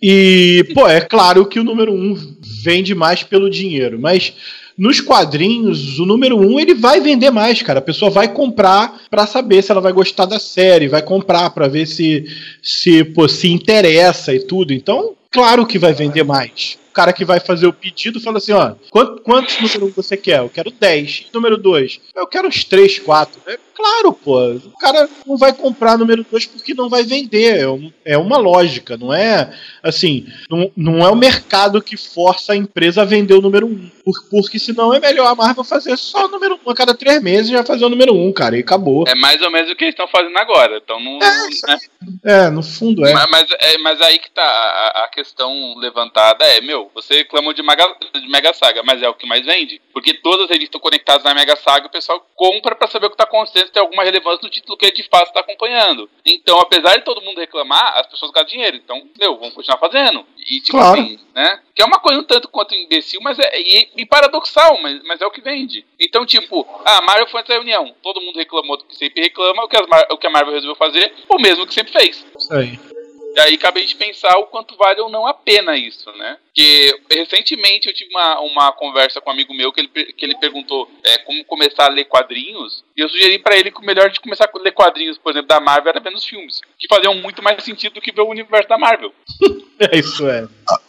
E, 0.00 0.64
pô, 0.74 0.86
é 0.88 1.00
claro 1.00 1.46
que 1.46 1.58
o 1.58 1.64
número 1.64 1.92
1 1.92 2.36
vende 2.62 2.94
mais 2.94 3.22
pelo 3.22 3.48
dinheiro, 3.50 3.98
mas 4.00 4.32
nos 4.76 5.00
quadrinhos, 5.00 5.98
o 5.98 6.06
número 6.06 6.38
1 6.38 6.60
ele 6.60 6.74
vai 6.74 7.00
vender 7.00 7.30
mais, 7.30 7.62
cara. 7.62 7.78
A 7.78 7.82
pessoa 7.82 8.10
vai 8.10 8.32
comprar 8.32 9.02
pra 9.10 9.26
saber 9.26 9.62
se 9.62 9.70
ela 9.70 9.80
vai 9.80 9.92
gostar 9.92 10.24
da 10.24 10.38
série, 10.38 10.88
vai 10.88 11.02
comprar 11.02 11.50
pra 11.50 11.68
ver 11.68 11.86
se 11.86 12.24
se, 12.62 13.04
pô, 13.04 13.28
se 13.28 13.48
interessa 13.48 14.34
e 14.34 14.40
tudo. 14.40 14.72
Então, 14.72 15.14
claro 15.30 15.66
que 15.66 15.78
vai 15.78 15.92
vender 15.92 16.22
mais. 16.22 16.78
O 16.90 16.92
cara 16.92 17.12
que 17.12 17.24
vai 17.24 17.40
fazer 17.40 17.66
o 17.66 17.72
pedido 17.72 18.20
fala 18.20 18.36
assim, 18.36 18.52
ó, 18.52 18.74
quantos, 18.90 19.22
quantos 19.22 19.60
número 19.60 19.86
1 19.86 19.90
você 19.92 20.14
quer? 20.14 20.40
Eu 20.40 20.50
quero 20.50 20.70
10. 20.70 21.26
Número 21.32 21.56
2, 21.56 22.00
eu 22.14 22.26
quero 22.26 22.48
uns 22.48 22.64
3, 22.64 22.98
4. 22.98 23.40
É 23.46 23.58
claro, 23.82 24.12
pô. 24.12 24.38
O 24.54 24.78
cara 24.78 25.08
não 25.26 25.36
vai 25.36 25.52
comprar 25.52 25.98
número 25.98 26.24
2 26.30 26.46
porque 26.46 26.74
não 26.74 26.88
vai 26.88 27.02
vender. 27.02 27.58
É, 27.60 27.68
um- 27.68 27.92
é 28.04 28.16
uma 28.18 28.36
lógica, 28.38 28.96
não 28.96 29.12
é 29.12 29.52
assim, 29.82 30.26
não, 30.50 30.70
não 30.76 30.98
é 31.06 31.10
o 31.10 31.16
mercado 31.16 31.82
que 31.82 31.96
força 31.96 32.52
a 32.52 32.56
empresa 32.56 33.02
a 33.02 33.04
vender 33.04 33.34
o 33.34 33.40
número 33.40 33.66
1. 33.66 33.90
Por, 34.04 34.14
porque 34.30 34.58
senão 34.58 34.92
é 34.94 34.98
melhor 35.00 35.26
a 35.26 35.34
Marvel 35.34 35.64
fazer 35.64 35.96
só 35.96 36.26
o 36.26 36.28
número 36.28 36.58
1 36.66 36.70
a 36.70 36.74
cada 36.74 36.94
três 36.94 37.20
meses 37.22 37.48
e 37.48 37.52
já 37.52 37.64
fazer 37.64 37.84
o 37.84 37.88
número 37.88 38.14
1, 38.14 38.32
cara, 38.32 38.56
e 38.56 38.60
acabou. 38.60 39.04
É 39.06 39.14
mais 39.14 39.40
ou 39.42 39.50
menos 39.50 39.70
o 39.70 39.76
que 39.76 39.84
eles 39.84 39.92
estão 39.94 40.08
fazendo 40.08 40.36
agora. 40.38 40.80
Então 40.82 40.98
não. 41.00 41.18
É, 41.22 41.48
né? 41.68 41.78
É, 42.24 42.50
no 42.50 42.62
fundo 42.62 43.04
é. 43.06 43.12
Mas, 43.12 43.30
mas, 43.30 43.46
é, 43.58 43.78
mas 43.78 44.00
aí 44.00 44.18
que 44.18 44.30
tá 44.30 44.42
a, 44.42 45.04
a 45.04 45.08
questão 45.08 45.74
levantada 45.78 46.44
é, 46.44 46.60
meu, 46.60 46.90
você 46.94 47.14
reclamou 47.18 47.52
de 47.52 47.62
Mega, 47.62 47.84
de 48.14 48.28
Mega 48.28 48.52
Saga, 48.52 48.82
mas 48.84 49.02
é 49.02 49.08
o 49.08 49.14
que 49.14 49.26
mais 49.26 49.44
vende. 49.44 49.80
Porque 49.92 50.14
todas 50.14 50.42
as 50.44 50.48
revistas 50.48 50.68
estão 50.68 50.80
conectadas 50.80 51.24
na 51.24 51.34
Mega 51.34 51.56
Saga, 51.56 51.86
o 51.86 51.90
pessoal 51.90 52.24
compra 52.34 52.74
pra 52.74 52.88
saber 52.88 53.06
o 53.06 53.10
que 53.10 53.16
tá 53.16 53.24
acontecendo, 53.24 53.70
tem 53.72 53.82
alguma 53.82 54.04
relevância 54.04 54.40
no 54.42 54.50
título 54.50 54.76
que 54.76 54.86
ele 54.86 54.92
de 54.94 55.02
fato 55.08 55.32
tá 55.32 55.40
acompanhando. 55.40 56.08
Então, 56.24 56.58
apesar 56.60 56.96
de 56.96 57.04
todo 57.04 57.22
mundo 57.22 57.38
reclamar, 57.38 57.98
as 57.98 58.06
pessoas 58.06 58.30
gastam 58.30 58.50
dinheiro. 58.52 58.76
Então, 58.76 59.02
meu, 59.18 59.36
vamos 59.36 59.54
continuar 59.54 59.78
fazendo. 59.78 60.24
E 60.38 60.60
tipo 60.60 60.78
Claro. 60.78 61.00
assim, 61.00 61.18
né? 61.34 61.60
Que 61.74 61.82
é 61.82 61.84
uma 61.84 61.98
coisa 62.00 62.20
um 62.20 62.24
tanto 62.24 62.48
quanto 62.48 62.74
imbecil, 62.74 63.20
mas 63.22 63.38
é 63.38 63.60
e, 63.60 63.88
e 63.96 64.06
paradoxal, 64.06 64.78
mas, 64.80 65.02
mas 65.04 65.20
é 65.20 65.26
o 65.26 65.30
que 65.30 65.40
vende. 65.40 65.84
Então, 65.98 66.26
tipo, 66.26 66.66
a 66.84 67.00
Marvel 67.02 67.28
foi 67.28 67.40
essa 67.40 67.52
reunião. 67.54 67.94
Todo 68.02 68.20
mundo 68.20 68.36
reclamou 68.36 68.76
do 68.76 68.84
que 68.84 68.96
sempre 68.96 69.22
reclama, 69.22 69.64
o 69.64 69.68
que, 69.68 69.76
as 69.76 69.86
o 70.10 70.18
que 70.18 70.26
a 70.26 70.30
Marvel 70.30 70.52
resolveu 70.54 70.76
fazer, 70.76 71.12
o 71.28 71.38
mesmo 71.40 71.66
que 71.66 71.74
sempre 71.74 71.92
fez. 71.92 72.24
Isso 72.38 72.54
aí. 72.54 72.78
E 73.34 73.40
aí 73.40 73.56
cabe 73.56 73.80
a 73.80 73.82
gente 73.82 73.96
pensar 73.96 74.36
o 74.38 74.46
quanto 74.46 74.76
vale 74.76 75.00
ou 75.00 75.08
não 75.08 75.26
a 75.26 75.32
pena 75.32 75.76
isso, 75.76 76.10
né? 76.12 76.36
Porque 76.46 77.00
recentemente 77.10 77.88
eu 77.88 77.94
tive 77.94 78.10
uma, 78.10 78.40
uma 78.40 78.72
conversa 78.72 79.20
com 79.20 79.30
um 79.30 79.32
amigo 79.32 79.54
meu 79.54 79.72
que 79.72 79.80
ele, 79.80 79.88
que 79.88 80.24
ele 80.24 80.38
perguntou 80.38 80.90
é, 81.02 81.18
como 81.18 81.44
começar 81.44 81.86
a 81.86 81.88
ler 81.88 82.04
quadrinhos. 82.04 82.84
E 82.96 83.00
eu 83.00 83.08
sugeri 83.08 83.38
pra 83.38 83.56
ele 83.56 83.70
que 83.70 83.80
o 83.80 83.84
melhor 83.84 84.10
de 84.10 84.20
começar 84.20 84.50
a 84.52 84.58
ler 84.58 84.72
quadrinhos, 84.72 85.16
por 85.16 85.30
exemplo, 85.30 85.48
da 85.48 85.60
Marvel 85.60 85.92
era 85.94 86.14
os 86.14 86.24
filmes. 86.24 86.60
Que 86.78 86.86
faziam 86.88 87.14
muito 87.14 87.42
mais 87.42 87.62
sentido 87.64 87.94
do 87.94 88.00
que 88.00 88.12
ver 88.12 88.20
o 88.20 88.28
universo 88.28 88.68
da 88.68 88.78
Marvel. 88.78 89.12
É 89.90 89.98
isso 89.98 90.28
é. 90.28 90.46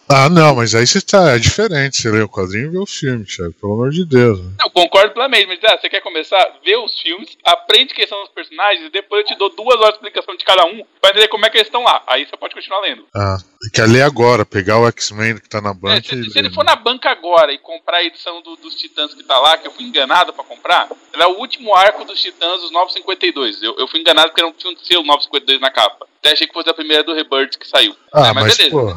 Ah, 0.10 0.30
não, 0.30 0.56
mas 0.56 0.76
aí 0.76 0.86
você 0.86 1.02
tá. 1.02 1.32
É 1.32 1.40
diferente. 1.40 2.02
Você 2.02 2.12
lê 2.12 2.22
o 2.22 2.30
quadrinho 2.30 2.68
e 2.68 2.70
vê 2.72 2.78
o 2.78 2.86
filme, 2.86 3.26
Thiago. 3.26 3.54
Pelo 3.54 3.74
amor 3.74 3.90
de 3.90 4.06
Deus. 4.06 4.40
né? 4.40 4.52
Eu 4.62 4.70
concordo 4.70 5.12
plenamente, 5.14 5.48
mas 5.48 5.60
ah, 5.64 5.78
você 5.80 5.90
quer 5.90 6.02
começar 6.02 6.38
ver 6.64 6.76
os 6.78 7.00
filmes, 7.02 7.36
aprende 7.44 7.94
quem 7.94 8.06
são 8.06 8.22
os 8.24 8.30
personagens, 8.30 8.86
e 8.86 8.90
depois 8.90 9.22
eu 9.22 9.28
te 9.28 9.38
dou 9.40 9.50
duas 9.56 9.76
horas 9.80 9.90
de 9.90 9.96
explicação 9.96 10.36
de 10.36 10.44
cada 10.46 10.66
um 10.66 10.84
pra 11.02 11.10
entender 11.12 11.30
como 11.30 11.46
é 11.46 11.50
que 11.50 11.58
eles 11.58 11.68
estão 11.68 11.84
lá. 11.84 12.04
Aí 12.06 12.26
você 12.28 12.36
pode 12.38 12.54
continuar 12.54 12.82
lendo. 12.82 13.06
Ah, 13.16 13.38
quer 13.74 13.88
ler 13.88 14.04
agora, 14.04 14.46
pegar 14.46 14.78
o 14.80 14.88
X-Men 14.88 15.40
que 15.40 15.50
tá 15.50 15.62
na 15.62 15.72
É, 15.72 15.74
banca 15.74 16.02
se, 16.04 16.20
e 16.20 16.30
se 16.32 16.38
ele 16.38 16.52
for 16.52 16.64
na 16.66 16.76
banca 16.76 17.10
agora 17.10 17.52
e 17.52 17.58
comprar 17.58 17.98
a 17.98 18.04
edição 18.04 18.42
do- 18.42 18.58
dos 18.58 18.76
Titãs 18.76 19.14
que 19.14 19.24
tá 19.24 19.40
lá, 19.40 19.58
que 19.58 19.68
eu 19.68 19.72
fui 19.72 19.86
enganado 19.86 20.34
pra 20.34 20.44
comprar, 20.44 20.90
ela 21.14 21.24
é 21.24 21.28
o 21.28 21.40
último 21.40 21.74
arco 21.76 22.04
dos 22.06 22.22
Titãs, 22.22 22.62
os 22.62 22.72
952. 22.72 23.64
Eu, 23.64 23.76
eu 23.80 23.88
fui 23.88 24.00
enganado 24.02 24.30
porque 24.30 24.42
não 24.44 24.54
tinha 24.54 24.76
selo 24.84 25.04
952 25.04 25.60
na 25.62 25.72
capa. 25.72 26.06
Até 26.20 26.34
achei 26.34 26.48
que 26.48 26.54
fosse 26.54 26.70
a 26.70 26.74
primeira 26.74 27.04
do 27.04 27.14
Rebirth 27.14 27.58
que 27.58 27.68
saiu. 27.68 27.96
Ah, 28.14 28.28
É, 28.28 28.34
mas, 28.34 28.56
beleza. 28.58 28.76
porra. 28.76 28.96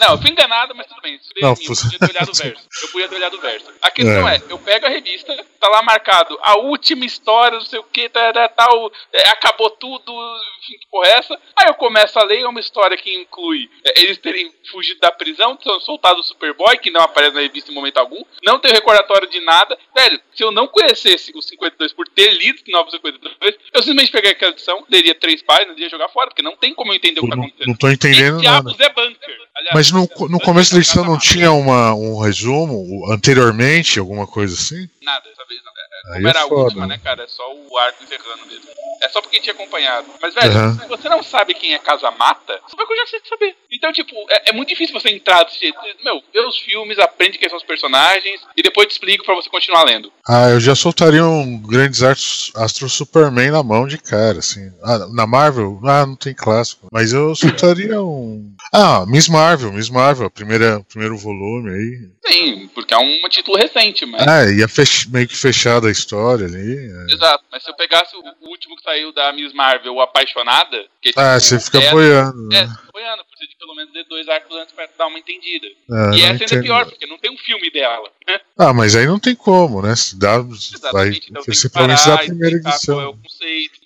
Não, 0.00 0.12
eu 0.12 0.18
fui 0.18 0.30
enganado, 0.30 0.74
mas 0.74 0.86
tudo 0.86 1.00
bem. 1.02 1.16
Isso 1.16 1.30
Não, 1.40 1.48
não, 1.48 1.56
eu 1.60 1.76
podia 1.76 1.98
ter 1.98 2.10
olhado 2.10 2.30
o 2.30 2.34
verso. 2.34 2.68
Eu 2.82 2.88
podia 2.88 3.08
ter 3.08 3.16
olhado 3.16 3.36
o 3.36 3.40
verso. 3.40 3.66
A 3.82 3.90
questão 3.90 4.28
É. 4.28 4.36
é, 4.36 4.42
eu 4.48 4.58
pego 4.58 4.86
a 4.86 4.88
revista, 4.88 5.34
tá 5.58 5.68
lá 5.68 5.82
marcado 5.82 6.38
a 6.42 6.58
última 6.58 7.04
história, 7.04 7.58
não 7.58 7.64
sei 7.66 7.78
o 7.80 7.84
que, 7.84 8.08
tá, 8.08 8.32
tá, 8.32 8.48
tal, 8.48 8.92
é, 9.12 9.28
acabou 9.30 9.68
tudo, 9.70 10.12
enfim, 10.60 10.78
que 10.78 10.86
porra 10.90 11.08
é 11.08 11.18
essa? 11.18 11.34
Aí 11.56 11.66
eu 11.68 11.74
começo 11.74 12.18
a 12.18 12.22
ler, 12.24 12.40
é 12.42 12.48
uma 12.48 12.60
história 12.60 12.96
que 12.96 13.12
inclui 13.14 13.68
é, 13.84 14.00
eles 14.00 14.18
terem 14.18 14.52
fugido 14.70 15.00
da 15.00 15.10
prisão, 15.10 15.58
soltado 15.80 16.20
o 16.20 16.24
Superboy, 16.24 16.78
que 16.78 16.90
não 16.90 17.00
aparece 17.00 17.34
na 17.34 17.40
revista 17.40 17.70
em 17.70 17.74
momento 17.74 17.98
algum, 17.98 18.22
não 18.44 18.58
tem 18.60 18.72
recordatório 18.72 19.28
de 19.28 19.40
nada. 19.40 19.76
Velho, 19.94 20.20
se 20.34 20.42
eu 20.44 20.52
não 20.52 20.68
conhecesse 20.68 21.32
os 21.34 21.46
52 21.46 21.92
por 21.92 22.06
ter 22.08 22.30
lido 22.32 22.56
os 22.64 22.72
952, 22.72 23.56
eu 23.72 23.82
simplesmente 23.82 24.12
pegaria 24.12 24.32
aquela 24.32 24.52
edição, 24.52 24.84
leria 24.88 25.14
três 25.14 25.42
páginas 25.42 25.76
ia 25.78 25.88
jogar 25.88 26.08
fora, 26.10 26.28
porque 26.28 26.42
não 26.42 26.56
tem 26.56 26.72
como 26.74 26.92
eu 26.92 26.96
entender 26.96 27.20
o 27.20 27.24
que 27.24 27.28
tá 27.30 27.34
acontecendo. 27.36 27.66
não 27.66 27.74
tô 27.74 27.88
entendendo 27.88 28.42
nada. 28.42 28.51
Diabos 28.52 28.80
é 28.80 28.88
bunker? 28.88 29.38
Aliás, 29.54 29.74
Mas 29.74 29.92
no, 29.92 30.28
no 30.28 30.40
começo 30.40 30.72
da 30.72 30.78
edição 30.78 31.04
não 31.04 31.18
tinha 31.18 31.52
uma, 31.52 31.94
um 31.94 32.18
resumo 32.18 33.10
anteriormente, 33.12 33.98
alguma 33.98 34.26
coisa 34.26 34.54
assim? 34.54 34.88
Nada, 35.02 35.28
dessa 35.28 35.44
vez 35.46 35.60
não. 35.64 35.72
É, 36.04 36.14
como 36.14 36.26
é 36.26 36.30
era 36.30 36.40
a 36.40 36.48
foda, 36.48 36.62
última, 36.62 36.86
né? 36.86 36.96
né, 36.96 37.00
cara? 37.02 37.22
É 37.22 37.26
só 37.28 37.54
o 37.54 37.78
arco 37.78 38.02
encerrando 38.02 38.46
mesmo. 38.46 38.68
É 39.00 39.08
só 39.08 39.20
porque 39.20 39.40
tinha 39.40 39.54
acompanhado. 39.54 40.08
Mas, 40.20 40.34
velho, 40.34 40.80
se 40.80 40.88
você 40.88 41.08
não 41.08 41.22
sabe 41.22 41.54
quem 41.54 41.74
é 41.74 41.78
Casamata, 41.78 42.60
você 42.66 42.76
vai 42.76 42.86
continuar 42.86 43.06
sem 43.06 43.20
saber. 43.28 43.56
Então, 43.82 43.92
tipo, 43.92 44.14
é, 44.30 44.50
é 44.50 44.52
muito 44.52 44.68
difícil 44.68 44.92
você 44.94 45.08
entrar 45.10 45.42
desse 45.42 45.58
jeito. 45.58 45.76
Meu, 46.04 46.22
vê 46.32 46.38
os 46.46 46.56
filmes, 46.58 47.00
aprende 47.00 47.36
quem 47.36 47.48
são 47.48 47.58
os 47.58 47.64
personagens 47.64 48.40
e 48.56 48.62
depois 48.62 48.86
te 48.86 48.92
explico 48.92 49.24
pra 49.24 49.34
você 49.34 49.50
continuar 49.50 49.82
lendo. 49.82 50.12
Ah, 50.28 50.50
eu 50.50 50.60
já 50.60 50.76
soltaria 50.76 51.24
um 51.26 51.58
Grandes 51.60 52.00
Astros, 52.00 52.52
Astro 52.54 52.88
Superman 52.88 53.50
na 53.50 53.60
mão 53.64 53.84
de 53.88 53.98
cara, 53.98 54.38
assim. 54.38 54.70
Ah, 54.84 54.98
na 55.12 55.26
Marvel? 55.26 55.80
Ah, 55.84 56.06
não 56.06 56.14
tem 56.14 56.32
clássico. 56.32 56.86
Mas 56.92 57.12
eu 57.12 57.34
soltaria 57.34 58.00
um. 58.00 58.54
Ah, 58.72 59.04
Miss 59.04 59.28
Marvel, 59.28 59.72
Miss 59.72 59.90
Marvel, 59.90 60.30
primeira, 60.30 60.78
o 60.78 60.84
primeiro 60.84 61.18
volume 61.18 61.70
aí. 61.70 62.12
Sim, 62.24 62.70
porque 62.72 62.94
é 62.94 62.98
um 62.98 63.28
título 63.28 63.56
recente, 63.58 64.06
mas. 64.06 64.22
Ah, 64.28 64.44
ia 64.48 64.68
fech- 64.68 65.08
meio 65.10 65.26
que 65.26 65.36
fechada 65.36 65.88
a 65.88 65.90
história 65.90 66.46
ali. 66.46 66.76
é. 67.08 67.12
Exato, 67.14 67.42
mas 67.50 67.64
se 67.64 67.68
eu 67.70 67.74
pegasse 67.74 68.14
o, 68.16 68.48
último 68.48 68.76
que 68.76 68.84
saiu 68.84 69.12
da 69.12 69.32
Miss 69.32 69.52
Marvel, 69.52 69.94
o 69.94 70.00
Apaixonada. 70.00 70.84
Que, 71.02 71.10
Ah, 71.16 71.34
tipo, 71.40 71.40
você 71.40 71.58
fica 71.58 71.78
é, 71.82 71.90
boiando. 71.90 72.54
É, 72.54 72.64
né? 72.64 72.76
apoiando, 72.88 73.24
precisa 73.42 73.48
de 73.48 73.56
pelo 73.56 73.74
menos 73.74 73.92
ler 73.92 74.04
dois 74.08 74.28
arcos 74.28 74.56
antes 74.56 74.74
pra 74.74 74.88
dar 74.96 75.06
uma 75.06 75.18
entendida. 75.18 75.66
Ah, 75.90 76.10
e 76.14 76.22
essa 76.22 76.44
ainda 76.44 76.56
é 76.56 76.62
pior, 76.62 76.86
porque 76.86 77.06
não 77.06 77.18
tem 77.18 77.30
um 77.30 77.38
filme 77.38 77.70
dela. 77.70 78.10
Né? 78.26 78.40
Ah, 78.56 78.72
mas 78.72 78.94
aí 78.94 79.06
não 79.06 79.18
tem 79.18 79.34
como, 79.34 79.82
né? 79.82 79.94
Se 79.96 80.18
dá, 80.18 80.38
vai, 80.38 80.52
Exatamente, 80.52 81.30
então 81.30 81.42
tem 81.42 81.54
que 81.54 81.68
parar, 81.68 82.06
da 82.06 82.18
primeira 82.18 82.56
edição. 82.56 82.94
qual 82.96 83.06
é 83.06 83.08
o 83.08 83.16
conceito, 83.16 83.80
vai 83.80 83.81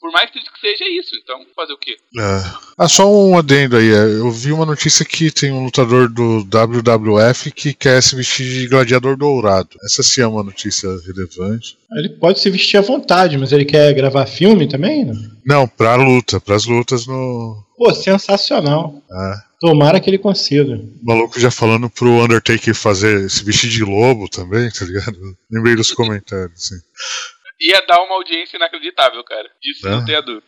Por 0.00 0.12
mais 0.12 0.30
triste 0.30 0.52
que 0.52 0.60
seja, 0.60 0.84
é 0.84 0.88
isso. 0.90 1.10
Então, 1.22 1.40
fazer 1.54 1.72
o 1.72 1.78
quê? 1.78 1.96
É. 2.18 2.42
Ah, 2.78 2.88
só 2.88 3.10
um 3.10 3.36
adendo 3.36 3.76
aí. 3.76 3.90
é, 3.90 4.18
Eu 4.20 4.30
vi 4.30 4.52
uma 4.52 4.66
notícia 4.66 5.04
que 5.04 5.30
tem 5.30 5.50
um 5.50 5.64
lutador 5.64 6.08
do 6.08 6.44
WWF 6.44 7.50
que 7.50 7.74
quer 7.74 8.02
se 8.02 8.14
vestir 8.14 8.46
de 8.46 8.68
gladiador 8.68 9.16
dourado. 9.16 9.70
Essa 9.84 10.02
sim 10.02 10.20
é 10.20 10.26
uma 10.26 10.42
notícia 10.42 10.88
relevante. 11.06 11.76
Ele 11.92 12.10
pode 12.10 12.40
se 12.40 12.50
vestir 12.50 12.76
à 12.76 12.82
vontade, 12.82 13.36
mas 13.38 13.52
ele 13.52 13.64
quer 13.64 13.92
gravar 13.94 14.26
filme 14.26 14.68
também? 14.68 15.04
Né? 15.06 15.14
Não, 15.44 15.66
pra 15.66 15.94
luta, 15.96 16.40
pras 16.40 16.66
lutas 16.66 17.06
no. 17.06 17.64
Pô, 17.76 17.92
sensacional. 17.94 19.02
É. 19.10 19.34
Tomara 19.60 19.98
que 20.00 20.10
ele 20.10 20.18
consiga. 20.18 20.74
O 20.76 20.90
maluco 21.02 21.40
já 21.40 21.50
falando 21.50 21.88
pro 21.88 22.22
Undertaker 22.22 22.74
fazer 22.74 23.30
se 23.30 23.42
vestir 23.42 23.70
de 23.70 23.82
lobo 23.82 24.28
também, 24.28 24.70
tá 24.70 24.84
ligado? 24.84 25.16
Lembrei 25.50 25.74
dos 25.74 25.92
comentários, 25.92 26.52
assim. 26.54 26.76
Ia 27.60 27.80
dar 27.86 28.02
uma 28.02 28.14
audiência 28.16 28.56
inacreditável, 28.56 29.22
cara. 29.24 29.48
Isso 29.64 29.86
É. 29.88 29.90
não 29.90 30.04
tenha 30.04 30.20
dúvida. 30.20 30.46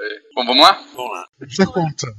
É. 0.00 0.08
Bom, 0.34 0.46
vamos 0.46 0.62
lá? 0.62 0.72
Vamos 0.94 1.12
lá. 1.12 1.26
Precisa 1.38 1.66
contar. 1.66 2.12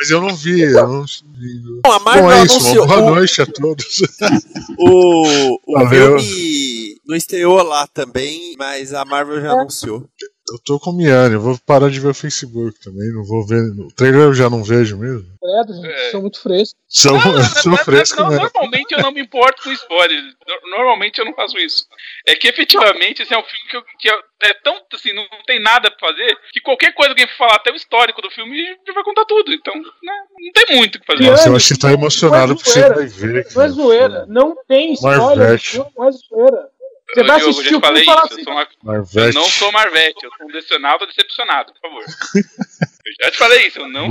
Mas 0.00 0.10
eu 0.10 0.20
não 0.20 0.34
vi, 0.36 0.60
eu 0.60 0.86
não 0.88 1.04
vi. 1.04 1.80
Bom, 1.84 1.90
a 1.92 1.98
Marvel 1.98 2.22
Bom, 2.24 2.32
é 2.32 2.44
isso. 2.44 2.54
anunciou. 2.56 2.86
Boa 2.86 3.00
o- 3.02 3.14
noite 3.14 3.42
a 3.42 3.46
todos. 3.46 3.98
O, 4.78 5.58
o 5.66 5.72
Valeu. 5.84 6.18
filme 6.20 6.94
não 7.04 7.16
estreou 7.16 7.60
lá 7.62 7.86
também, 7.88 8.54
mas 8.56 8.92
a 8.94 9.04
Marvel 9.04 9.40
já 9.40 9.52
anunciou. 9.52 10.08
Eu 10.52 10.58
tô 10.64 10.78
com 10.80 10.92
Miane, 10.92 11.34
eu 11.34 11.40
vou 11.40 11.58
parar 11.66 11.90
de 11.90 12.00
ver 12.00 12.08
o 12.08 12.14
Facebook 12.14 12.78
também, 12.80 13.12
não 13.12 13.24
vou 13.24 13.46
ver. 13.46 13.60
O 13.80 13.88
trailer 13.94 14.20
eu 14.22 14.34
já 14.34 14.48
não 14.48 14.62
vejo 14.64 14.96
mesmo. 14.96 15.26
Credo, 15.40 15.74
gente, 15.74 15.86
É. 15.92 16.10
são 16.10 16.20
muito 16.22 16.40
frescos. 16.40 16.74
São, 16.88 17.12
Não, 17.14 17.42
são 17.44 17.72
não, 17.72 17.78
frescos, 17.84 18.18
não, 18.18 18.30
né? 18.30 18.36
Normalmente 18.38 18.92
eu 18.92 19.02
não 19.02 19.12
me 19.12 19.20
importo 19.20 19.62
com 19.62 19.70
spoilers. 19.72 20.24
No- 20.46 20.70
Normalmente 20.78 21.18
eu 21.18 21.24
não 21.24 21.34
faço 21.34 21.58
isso. 21.58 21.84
É 22.26 22.34
que 22.34 22.48
efetivamente 22.48 23.22
esse 23.22 23.34
é 23.34 23.38
um 23.38 23.42
filme 23.42 23.68
que, 23.70 23.76
eu- 23.76 23.82
que 23.98 24.08
é, 24.08 24.50
é 24.50 24.54
tão 24.62 24.76
assim, 24.94 25.12
não 25.12 25.24
tem 25.46 25.60
nada 25.60 25.90
pra 25.90 26.08
fazer, 26.08 26.36
que 26.52 26.60
qualquer 26.60 26.92
coisa 26.94 27.14
que 27.14 27.20
alguém 27.22 27.28
for 27.36 27.38
falar 27.46 27.56
até 27.56 27.70
o 27.70 27.76
histórico 27.76 28.22
do 28.22 28.30
filme 28.30 28.56
já 28.86 28.92
vai 28.94 29.04
contar 29.04 29.24
tudo. 29.26 29.52
Então, 29.52 29.74
né, 29.74 30.12
não 30.40 30.52
tem 30.66 30.76
muito 30.76 30.96
o 30.96 31.00
que 31.00 31.06
fazer. 31.06 31.30
Nossa, 31.30 31.48
eu 31.48 31.56
acho 31.56 31.68
que 31.68 31.74
você 31.74 31.80
tá 31.80 31.92
emocionado 31.92 32.52
é 32.52 32.54
porque 32.56 32.70
você 32.70 32.88
vai 32.88 33.06
ver. 33.06 33.46
Não 33.54 33.62
é 33.62 33.68
zoeira. 33.68 34.26
Não 34.28 34.56
tem 34.66 34.92
spoiler. 34.94 35.18
Marvete. 35.36 35.78
Não 35.96 36.08
é 36.08 36.10
zoeira. 36.12 36.68
Você 37.10 37.20
Eu, 37.20 37.26
vai 37.26 37.36
Diogo, 37.38 37.50
assistir 37.52 37.70
já 37.70 37.76
o 37.76 37.80
falei 37.80 38.02
e 38.02 38.06
falar 38.06 38.24
isso. 38.26 38.32
assim. 38.34 38.40
Eu, 38.40 38.44
sou 38.44 38.52
uma- 38.52 38.68
eu 39.26 39.32
não 39.32 39.44
sou 39.44 39.72
Marvete, 39.72 40.24
eu 40.24 40.30
sou 40.36 40.46
um 40.46 40.50
decepcionado 40.50 41.06
decepcionado, 41.06 41.72
por 41.72 41.80
favor. 41.80 42.04
Eu 43.20 43.26
já 43.26 43.30
te 43.30 43.38
falei 43.38 43.66
isso, 43.66 43.78
eu 43.78 43.88
não 43.88 44.08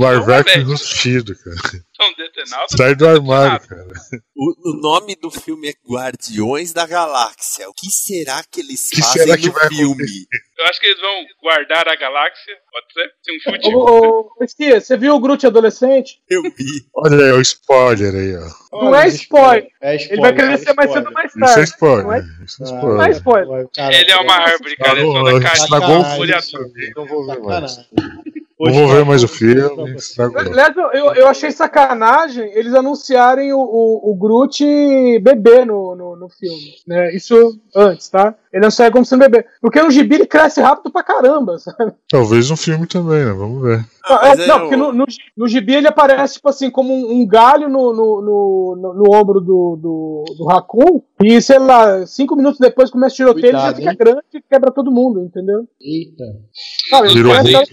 cara. 1.36 1.56
Sou 1.98 2.06
um 2.06 2.14
decepcionado 2.14 2.76
Sai 2.76 2.94
do 2.94 3.08
armário, 3.08 3.68
cara. 3.68 3.86
O, 4.36 4.70
o 4.70 4.80
nome 4.80 5.16
do 5.16 5.30
filme 5.30 5.68
é 5.68 5.72
Guardiões 5.84 6.72
da 6.72 6.86
Galáxia. 6.86 7.68
O 7.68 7.74
que 7.74 7.90
será 7.90 8.42
que 8.48 8.60
eles 8.60 8.88
Que 8.90 9.00
fazem 9.00 9.22
será 9.22 9.36
que 9.36 9.46
no 9.48 9.52
vai 9.52 9.68
filme? 9.68 10.04
Eu 10.58 10.64
acho 10.66 10.80
que 10.80 10.86
eles 10.86 11.00
vão 11.00 11.24
guardar 11.42 11.88
a 11.88 11.96
galáxia, 11.96 12.54
pode 12.70 12.92
ser? 12.92 13.12
Tem 13.24 13.36
um 13.36 13.40
chute. 13.40 13.74
Ô, 13.74 14.20
ô, 14.20 14.36
Messias, 14.40 14.86
você 14.86 14.96
viu 14.96 15.14
o 15.14 15.20
Groot 15.20 15.44
adolescente? 15.46 16.20
Eu 16.28 16.42
vi. 16.42 16.66
Olha 16.94 17.26
aí 17.26 17.32
o 17.32 17.40
spoiler 17.40 18.14
aí, 18.14 18.36
ó. 18.36 18.84
Não 18.84 18.94
é 18.94 19.08
spoiler. 19.08 19.68
É 19.80 19.94
Ele 19.94 20.20
vai 20.20 20.34
crescer 20.34 20.74
mais 20.74 20.92
cedo 20.92 21.06
ou 21.06 21.12
mais 21.12 21.30
Isso 21.34 21.44
é 21.44 21.46
tarde. 21.46 21.56
Não 21.56 21.60
é, 21.60 21.64
spoiler. 21.64 22.44
Isso 22.44 22.62
é 22.62 22.66
não 22.66 23.02
é 23.02 23.10
spoiler. 23.10 23.66
spoiler. 23.72 24.00
Ele 24.00 24.10
é 24.10 24.16
uma 24.16 24.34
árvore, 24.34 24.76
cara. 24.76 25.00
Ele 25.00 25.08
é 25.08 25.12
só 25.12 25.22
da 25.22 25.40
carinha. 25.40 25.64
Estragou 25.64 26.00
o 26.00 26.04
Folha 26.04 26.36
azul. 26.36 26.72
Não 26.96 27.06
vou 27.06 27.26
ver 27.26 27.40
mais. 27.40 27.76
Não 28.60 28.72
vou 28.72 28.88
ver 28.88 29.04
mais 29.04 29.22
o 29.22 29.28
filme. 29.28 29.60
Aliás, 30.36 30.76
eu- 30.76 30.90
eu, 30.92 31.14
eu 31.14 31.28
achei 31.28 31.50
sacanagem 31.52 32.50
eles 32.54 32.74
anunciarem 32.74 33.52
o, 33.52 33.58
o, 33.60 34.10
o 34.10 34.14
Groot 34.16 34.64
bebê 35.20 35.64
no, 35.64 35.94
no, 35.94 36.16
no 36.16 36.28
filme. 36.28 36.74
Né? 36.86 37.14
Isso 37.14 37.34
antes, 37.74 38.08
tá? 38.08 38.34
Ele 38.52 38.64
anunciaria 38.64 38.92
como 38.92 39.04
sendo 39.04 39.20
bebê. 39.20 39.44
Porque 39.60 39.80
no 39.80 39.90
gibi 39.90 40.16
ele 40.16 40.26
cresce 40.26 40.60
rápido 40.60 40.90
pra 40.90 41.02
caramba, 41.02 41.58
sabe? 41.58 41.92
Talvez 42.08 42.50
um 42.50 42.56
filme 42.56 42.86
também, 42.86 43.24
né? 43.24 43.32
Vamos 43.32 43.62
ver. 43.62 43.84
Ah, 44.04 44.20
É, 44.22 44.28
mas 44.36 44.46
não, 44.46 44.54
eu- 44.56 44.60
porque 44.62 44.76
no, 44.76 44.92
no, 44.92 45.04
no 45.36 45.48
gibi 45.48 45.74
ele 45.74 45.86
aparece, 45.86 46.34
tipo 46.34 46.48
assim, 46.48 46.70
como 46.70 46.92
um, 46.92 47.20
um 47.20 47.26
galho 47.26 47.68
no, 47.68 47.92
no, 47.92 48.22
no, 48.22 48.76
no- 48.80 48.94
no 48.94 49.14
ombro 49.14 49.40
do, 49.40 49.76
do, 49.80 50.24
do 50.36 50.44
Raccoon. 50.46 51.02
E, 51.22 51.40
sei 51.42 51.58
lá, 51.58 52.06
cinco 52.06 52.34
minutos 52.34 52.58
depois 52.58 52.90
começa 52.90 53.12
o 53.14 53.16
tiroteio, 53.16 53.46
ele 53.48 53.58
já 53.58 53.74
fica 53.74 53.90
hein? 53.90 53.96
grande 53.98 54.22
e 54.34 54.40
quebra 54.42 54.70
todo 54.72 54.90
mundo, 54.90 55.20
entendeu? 55.22 55.66
Eita. 55.80 56.24
Nos 57.02 57.12
Virou 57.12 57.32
parece- 57.32 57.52
quadrinhos 57.52 57.68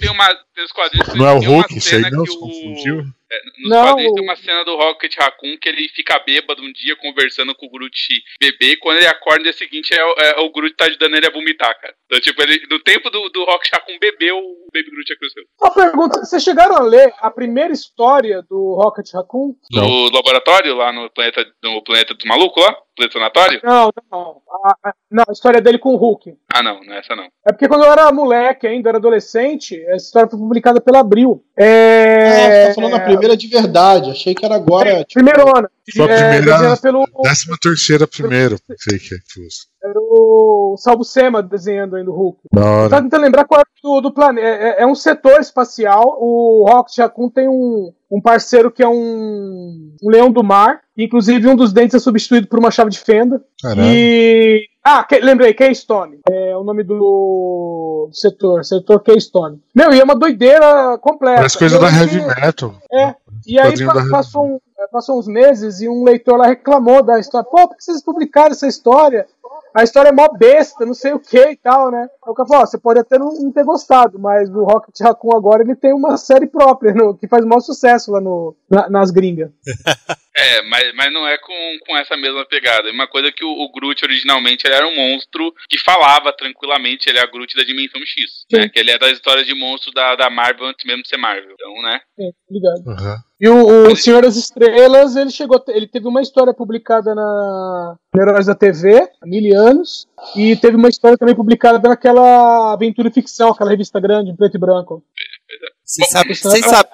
tem. 0.56 0.64
Nos 0.64 0.72
quadrinhos 0.72 1.14
Não 1.16 1.28
é 1.28 1.34
o 1.34 1.40
Hulk, 1.40 1.78
isso 1.78 1.96
aí 1.96 2.10
não 2.10 2.26
se 2.26 2.32
o- 2.36 2.40
confundiu? 2.40 3.06
É, 3.32 3.38
nos 3.62 3.70
Não, 3.70 3.84
quadrinhos 3.88 4.14
tem 4.14 4.24
uma 4.24 4.36
cena 4.36 4.64
do 4.64 4.76
Rocket 4.76 5.16
Raccoon 5.18 5.58
que 5.60 5.68
ele 5.68 5.88
fica 5.90 6.20
bêbado 6.20 6.62
um 6.62 6.72
dia 6.72 6.96
conversando 6.96 7.56
com 7.56 7.66
o 7.66 7.70
Groot 7.72 7.92
bebê, 8.40 8.74
e 8.74 8.78
quando 8.78 8.98
ele 8.98 9.08
acorda 9.08 9.38
no 9.40 9.44
dia 9.46 9.54
seguinte 9.54 9.94
é, 9.94 10.06
o- 10.06 10.16
é 10.20 10.40
o 10.42 10.52
Groot 10.52 10.76
tá 10.76 10.86
ajudando 10.86 11.16
ele 11.16 11.26
a 11.28 11.32
vomitar, 11.32 11.76
cara. 11.82 11.94
Então, 12.06 12.20
tipo, 12.22 12.42
ele, 12.44 12.62
no 12.70 12.80
tempo 12.80 13.10
do, 13.10 13.28
do 13.30 13.44
Rocket 13.46 13.72
Raccoon 13.74 13.98
bebê, 14.00 14.32
o 14.32 14.42
Baby 14.74 14.92
Groot 14.92 15.08
já 15.10 15.16
cresceu. 15.18 15.44
Uma 15.60 15.74
pergunta: 15.74 16.20
vocês 16.24 16.44
chegaram 16.44 16.76
a 16.76 16.84
ler 16.84 17.12
a 17.20 17.32
primeira 17.32 17.74
história 17.74 18.44
do 18.48 18.76
Rocket 18.76 19.12
Raccoon? 19.14 19.56
No 19.72 20.10
laboratório, 20.12 20.76
lá 20.76 20.94
no 20.94 21.10
planeta, 21.10 21.46
no 21.64 21.84
planeta 21.84 22.14
dos 22.14 22.26
malucos 22.26 22.64
lá? 22.64 22.76
Planeta 22.96 23.14
sanatório? 23.20 23.60
Não, 23.64 23.90
não. 24.12 24.42
A, 24.64 24.90
a- 24.90 24.94
não, 25.12 25.24
a 25.28 25.32
história 25.32 25.60
dele 25.60 25.78
com 25.80 25.90
o 25.94 25.98
Hulk. 25.98 26.34
Ah, 26.54 26.64
não, 26.64 26.80
não 26.82 26.94
é 26.94 27.00
essa 27.00 27.16
não. 27.16 27.26
É 27.46 27.52
porque 27.52 27.68
quando 27.68 27.84
eu 27.84 27.92
era 27.92 28.10
moleque 28.12 28.66
ainda, 28.68 28.90
era 28.90 28.98
adolescente, 28.98 29.76
essa 29.88 30.06
história 30.06 30.30
foi 30.30 30.40
publicada 30.40 30.80
pela 30.80 31.00
Abril. 31.00 31.44
Ah, 31.60 31.64
É... 31.64 32.62
você 32.62 32.68
tá 32.70 32.74
falando 32.76 32.96
a 32.96 33.00
primeira 33.18 33.38
de 33.38 33.48
verdade. 33.48 34.12
Achei 34.12 34.34
que 34.36 34.46
era 34.46 34.56
agora. 34.56 35.04
tipo, 35.04 35.14
Primeira 35.24 35.44
ano. 35.44 35.70
Foi 35.96 36.06
a 36.12 36.14
É, 36.16 36.30
primeira- 36.38 36.54
desenhada 36.58 36.82
pelo 36.82 37.06
Décima 37.24 37.58
terceira 37.62 38.08
primeiro. 38.08 38.58
Sei 38.78 38.98
que 38.98 39.16
é 39.16 39.18
que 39.20 39.34
fosse. 39.44 39.68
era 39.84 39.94
o 40.00 40.76
Salvo 40.80 41.04
Sema 41.04 41.44
desenhando 41.44 41.96
ainda 41.96 42.10
o 42.10 42.14
Hulk. 42.16 42.40
Da 42.52 42.62
Eu 42.62 42.66
hora. 42.68 42.90
tava 42.90 43.02
tentando 43.04 43.22
lembrar 43.22 43.46
qual 43.46 43.62
é 43.62 43.64
do, 43.84 44.02
do 44.02 44.12
planeta. 44.12 44.48
É, 44.48 44.82
é 44.82 44.88
um 44.88 44.96
setor 44.96 45.40
espacial. 45.40 46.18
O 46.20 46.66
Rocket 46.68 46.98
Raccoon 46.98 47.30
tem 47.30 47.48
um, 47.48 47.92
um 48.12 48.20
parceiro 48.20 48.72
que 48.72 48.82
é 48.82 48.88
um, 48.88 49.92
um 50.04 50.10
leão 50.10 50.32
do 50.32 50.44
mar. 50.44 50.82
Inclusive, 50.98 51.48
um 51.48 51.56
dos 51.56 51.72
dentes 51.72 51.94
é 51.96 52.00
substituído 52.00 52.48
por 52.48 52.58
uma 52.58 52.72
chave 52.72 52.90
de 52.90 52.98
fenda. 53.00 53.44
Caralho. 53.62 53.84
E. 53.88 54.68
Ah, 54.84 55.04
que- 55.04 55.20
lembrei, 55.20 55.54
Keystone. 55.54 56.20
É 56.30 56.56
o 56.58 56.64
nome 56.64 56.84
do, 56.84 58.10
setor. 58.12 58.64
Setor 58.64 59.02
Keystone. 59.04 59.60
Meu, 59.74 59.92
e 59.94 60.00
é 60.00 60.04
uma 60.04 60.16
doideira 60.16 60.98
completa. 61.00 61.38
Parece 61.38 61.58
coisa 61.58 61.76
Eu 61.76 61.82
da 61.82 61.90
que- 61.90 61.96
Heavy 61.96 62.22
Metal. 62.26 62.76
É. 62.92 63.16
E 63.48 63.60
aí 63.60 63.74
passou, 64.10 64.46
um- 64.46 64.60
é, 64.75 64.75
passou 64.92 65.18
uns 65.20 65.28
meses 65.28 65.82
e 65.82 65.88
um 65.90 66.04
leitor 66.04 66.38
lá 66.38 66.48
reclamou 66.48 67.02
da 67.04 67.20
história. 67.20 67.48
Pô, 67.50 67.68
por 67.68 67.78
que 67.78 67.84
vocês 67.84 68.04
publicaram 68.04 68.52
essa 68.52 68.68
história? 68.68 69.26
A 69.74 69.84
história 69.84 70.10
é 70.10 70.12
mó 70.14 70.28
besta, 70.30 70.86
não 70.86 70.94
sei 70.94 71.12
o 71.14 71.20
que 71.20 71.38
e 71.38 71.58
tal, 71.58 71.92
né? 71.92 72.04
Aí 72.26 72.32
o 72.32 72.34
cara 72.34 72.48
falou, 72.48 72.64
ó, 72.64 72.66
você 72.66 72.78
pode 72.78 73.00
até 73.00 73.20
não, 73.20 73.28
não 73.34 73.52
ter 73.52 73.64
gostado, 73.66 74.18
mas 74.18 74.50
o 74.50 74.64
Rocket 74.64 74.98
Raccoon 75.02 75.36
agora 75.36 75.64
ele 75.64 75.76
tem 75.76 75.94
uma 75.94 76.16
série 76.16 76.48
própria, 76.48 76.94
no- 76.94 77.18
que 77.18 77.28
faz 77.28 77.44
o 77.44 77.48
maior 77.48 77.60
sucesso 77.60 78.10
lá 78.12 78.22
no, 78.22 78.56
na- 78.70 78.90
nas 78.90 79.12
gringas. 79.12 79.52
É, 80.38 80.62
mas, 80.64 80.94
mas 80.96 81.14
não 81.14 81.26
é 81.26 81.38
com, 81.38 81.54
com 81.88 81.96
essa 81.96 82.18
mesma 82.18 82.46
pegada. 82.46 82.92
Uma 82.92 83.08
coisa 83.08 83.32
que 83.32 83.46
o, 83.46 83.48
o 83.50 83.72
Groot 83.72 84.04
originalmente 84.04 84.68
ele 84.68 84.76
era 84.76 84.86
um 84.86 84.94
monstro 84.94 85.54
que 85.70 85.80
falava 85.80 86.34
tranquilamente, 86.34 87.08
ele 87.10 87.18
é 87.20 87.22
a 87.22 87.26
Groot 87.26 87.56
da 87.56 87.64
dimensão 87.64 88.02
X. 88.02 88.46
Né? 88.52 88.64
Sim. 88.64 88.70
Que 88.70 88.80
ele 88.80 88.92
é 88.92 89.00
das 89.00 89.14
histórias 89.14 89.48
de 89.48 89.56
monstros 89.56 89.94
da, 89.94 90.14
da 90.18 90.30
Marvel 90.30 90.68
antes 90.68 90.84
mesmo 90.86 91.04
de 91.04 91.08
ser 91.08 91.16
Marvel. 91.16 91.54
Então, 91.54 91.82
né? 91.84 92.02
É, 92.20 92.30
ligado. 92.52 92.84
Aham. 92.86 93.18
E 93.40 93.50
o, 93.50 93.92
o 93.92 93.96
Senhor 93.98 94.22
das 94.22 94.38
Estrelas, 94.38 95.18
ele 95.18 95.30
chegou, 95.30 95.62
ele 95.68 95.88
teve 95.88 96.08
uma 96.08 96.22
história 96.22 96.54
publicada 96.54 97.14
na 97.14 97.98
Heróis 98.16 98.46
da 98.46 98.56
TV, 98.56 99.10
há 99.22 99.28
mil 99.28 99.60
anos, 99.60 100.08
e 100.36 100.56
teve 100.56 100.78
uma 100.78 100.88
história 100.88 101.18
também 101.18 101.36
publicada 101.36 101.90
naquela 101.90 102.72
Aventura 102.72 103.10
e 103.10 103.12
Ficção, 103.12 103.50
aquela 103.50 103.70
revista 103.70 104.00
grande, 104.00 104.32
em 104.32 104.36
preto 104.36 104.56
e 104.56 104.60
branco. 104.60 105.04
Sabem, 105.06 105.60
Bom, 105.60 105.75
vocês 105.86 106.10
sabem, 106.10 106.36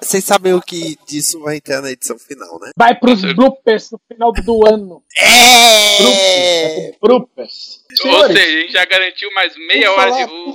vocês 0.02 0.24
sabem 0.26 0.54
o 0.54 0.62
que 0.62 0.98
disso 1.08 1.40
vai 1.42 1.58
entrar 1.58 1.82
na 1.82 1.92
edição 1.92 2.18
final, 2.20 2.60
né? 2.60 2.72
Vai 2.78 2.94
pros 3.00 3.22
bloopers 3.34 3.90
no 3.92 4.00
final 4.08 4.32
do 4.34 4.68
ano. 4.68 5.02
É! 5.20 6.92
Brupes. 7.02 7.82
Ou 8.06 8.28
seja, 8.28 8.40
a 8.44 8.62
gente 8.62 8.72
já 8.72 8.86
garantiu 8.86 9.30
mais 9.34 9.54
meia 9.68 9.90
por 9.90 10.00
hora 10.00 10.12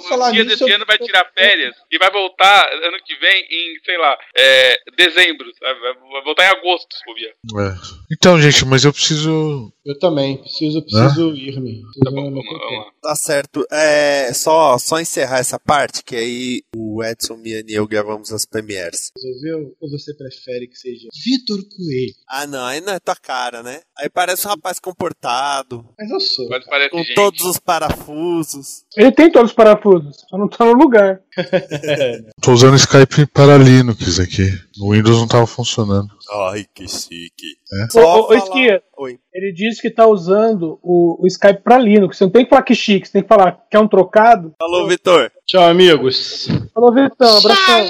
falar- 0.09 0.31
de. 0.31 0.41
O, 0.41 0.43
dia 0.43 0.45
desse 0.45 0.63
eu- 0.71 0.75
ano 0.75 0.87
vai 0.87 0.99
tirar 0.99 1.31
férias 1.35 1.75
e 1.91 1.99
vai 1.99 2.11
voltar 2.11 2.67
ano 2.73 2.97
que 3.05 3.15
vem 3.17 3.43
em, 3.51 3.79
sei 3.85 3.99
lá, 3.99 4.17
é, 4.37 4.77
dezembro, 4.97 5.47
sabe? 5.59 5.81
Vai, 5.81 6.23
voltar 6.25 6.45
em 6.45 6.59
agosto, 6.59 6.89
se 6.95 7.05
bobear. 7.05 7.33
É. 7.75 7.77
Então, 8.13 8.41
gente, 8.41 8.65
mas 8.65 8.85
eu 8.85 8.93
preciso. 8.93 9.71
eu 9.85 9.99
também. 9.99 10.39
Preciso, 10.39 10.83
preciso 10.83 11.35
ir-me. 11.35 11.83
Tá 12.05 12.11
bom, 12.11 12.23
vamos, 12.31 12.45
vamos 12.45 12.79
lá. 12.79 12.85
Tá 13.03 13.15
certo. 13.15 13.67
É, 13.71 14.33
só, 14.33 14.79
só 14.79 14.99
encerrar 14.99 15.39
essa 15.39 15.59
parte, 15.59 16.03
que 16.03 16.17
aí 16.17 16.63
o 16.75 17.03
Edson, 17.05 17.37
Miane 17.37 17.73
e 17.73 17.75
eu 17.75 17.87
gravamos 17.87 18.26
as 18.33 18.45
premieres. 18.47 19.11
Resolveu? 19.17 19.75
Ou 19.81 19.91
você 19.91 20.15
prefere 20.15 20.67
que 20.69 20.77
seja 20.77 21.09
Vitor 21.25 21.59
Coelho? 21.69 22.13
Ah, 22.29 22.47
não, 22.47 22.65
aí 22.65 22.81
não 22.81 22.93
é 22.95 23.01
tua 23.01 23.17
cara, 23.17 23.63
né? 23.63 23.81
Aí 23.99 24.09
parece 24.09 24.47
um 24.47 24.51
rapaz 24.51 24.79
comportado, 24.79 25.85
Mas 25.99 26.11
eu 26.11 26.21
sou. 26.21 26.49
Mas 26.49 26.65
parece 26.65 26.91
com 26.91 26.99
gente. 27.03 27.15
todos 27.15 27.41
os 27.43 27.59
parafusos. 27.59 28.85
Ele 28.97 29.13
tem 29.13 29.31
todos 29.31 29.51
os 29.51 29.57
parafusos, 29.57 30.17
só 30.29 30.37
não 30.39 30.49
tá 30.49 30.65
no 30.65 30.73
lugar. 30.75 31.21
Tô 32.43 32.53
usando 32.53 32.77
Skype 32.77 33.27
para 33.27 33.57
Linux 33.59 34.19
aqui. 34.21 34.51
No 34.79 34.91
Windows 34.91 35.19
não 35.19 35.27
tava 35.27 35.47
funcionando. 35.47 36.09
Ai, 36.51 36.67
que 36.75 36.87
chique. 36.87 37.57
É? 37.95 37.99
Ô, 37.99 38.29
ô, 38.29 38.35
Esquia, 38.35 38.83
Oi. 38.99 39.19
ele 39.33 39.53
disse 39.53 39.81
que 39.81 39.91
tá 39.91 40.07
usando 40.07 40.79
o, 40.83 41.23
o 41.23 41.27
Skype 41.27 41.63
pra 41.63 41.79
Linux. 41.79 42.19
Você 42.19 42.25
não 42.25 42.31
tem 42.31 42.45
que 42.45 42.51
falar 42.51 42.63
que 42.63 42.75
chique, 42.75 43.07
você 43.07 43.13
tem 43.15 43.23
que 43.23 43.29
falar 43.29 43.59
que 43.71 43.77
é 43.77 43.81
um 43.81 43.89
trocado. 43.89 44.53
Falou, 44.59 44.87
Vitor. 44.87 45.31
Tchau, 45.47 45.65
amigos. 45.65 46.49
Falou, 46.75 46.93
Vitão, 46.93 47.39
abração. 47.39 47.87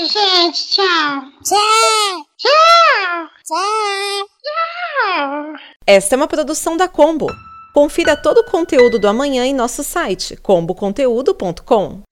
Esta 5.87 6.15
é 6.15 6.17
uma 6.17 6.29
produção 6.29 6.77
da 6.77 6.87
Combo. 6.87 7.27
Confira 7.75 8.17
todo 8.17 8.39
o 8.39 8.51
conteúdo 8.51 8.99
do 8.99 9.09
amanhã 9.09 9.45
em 9.45 9.55
nosso 9.55 9.83
site 9.83 10.37
comboconteúdo.com. 10.37 12.03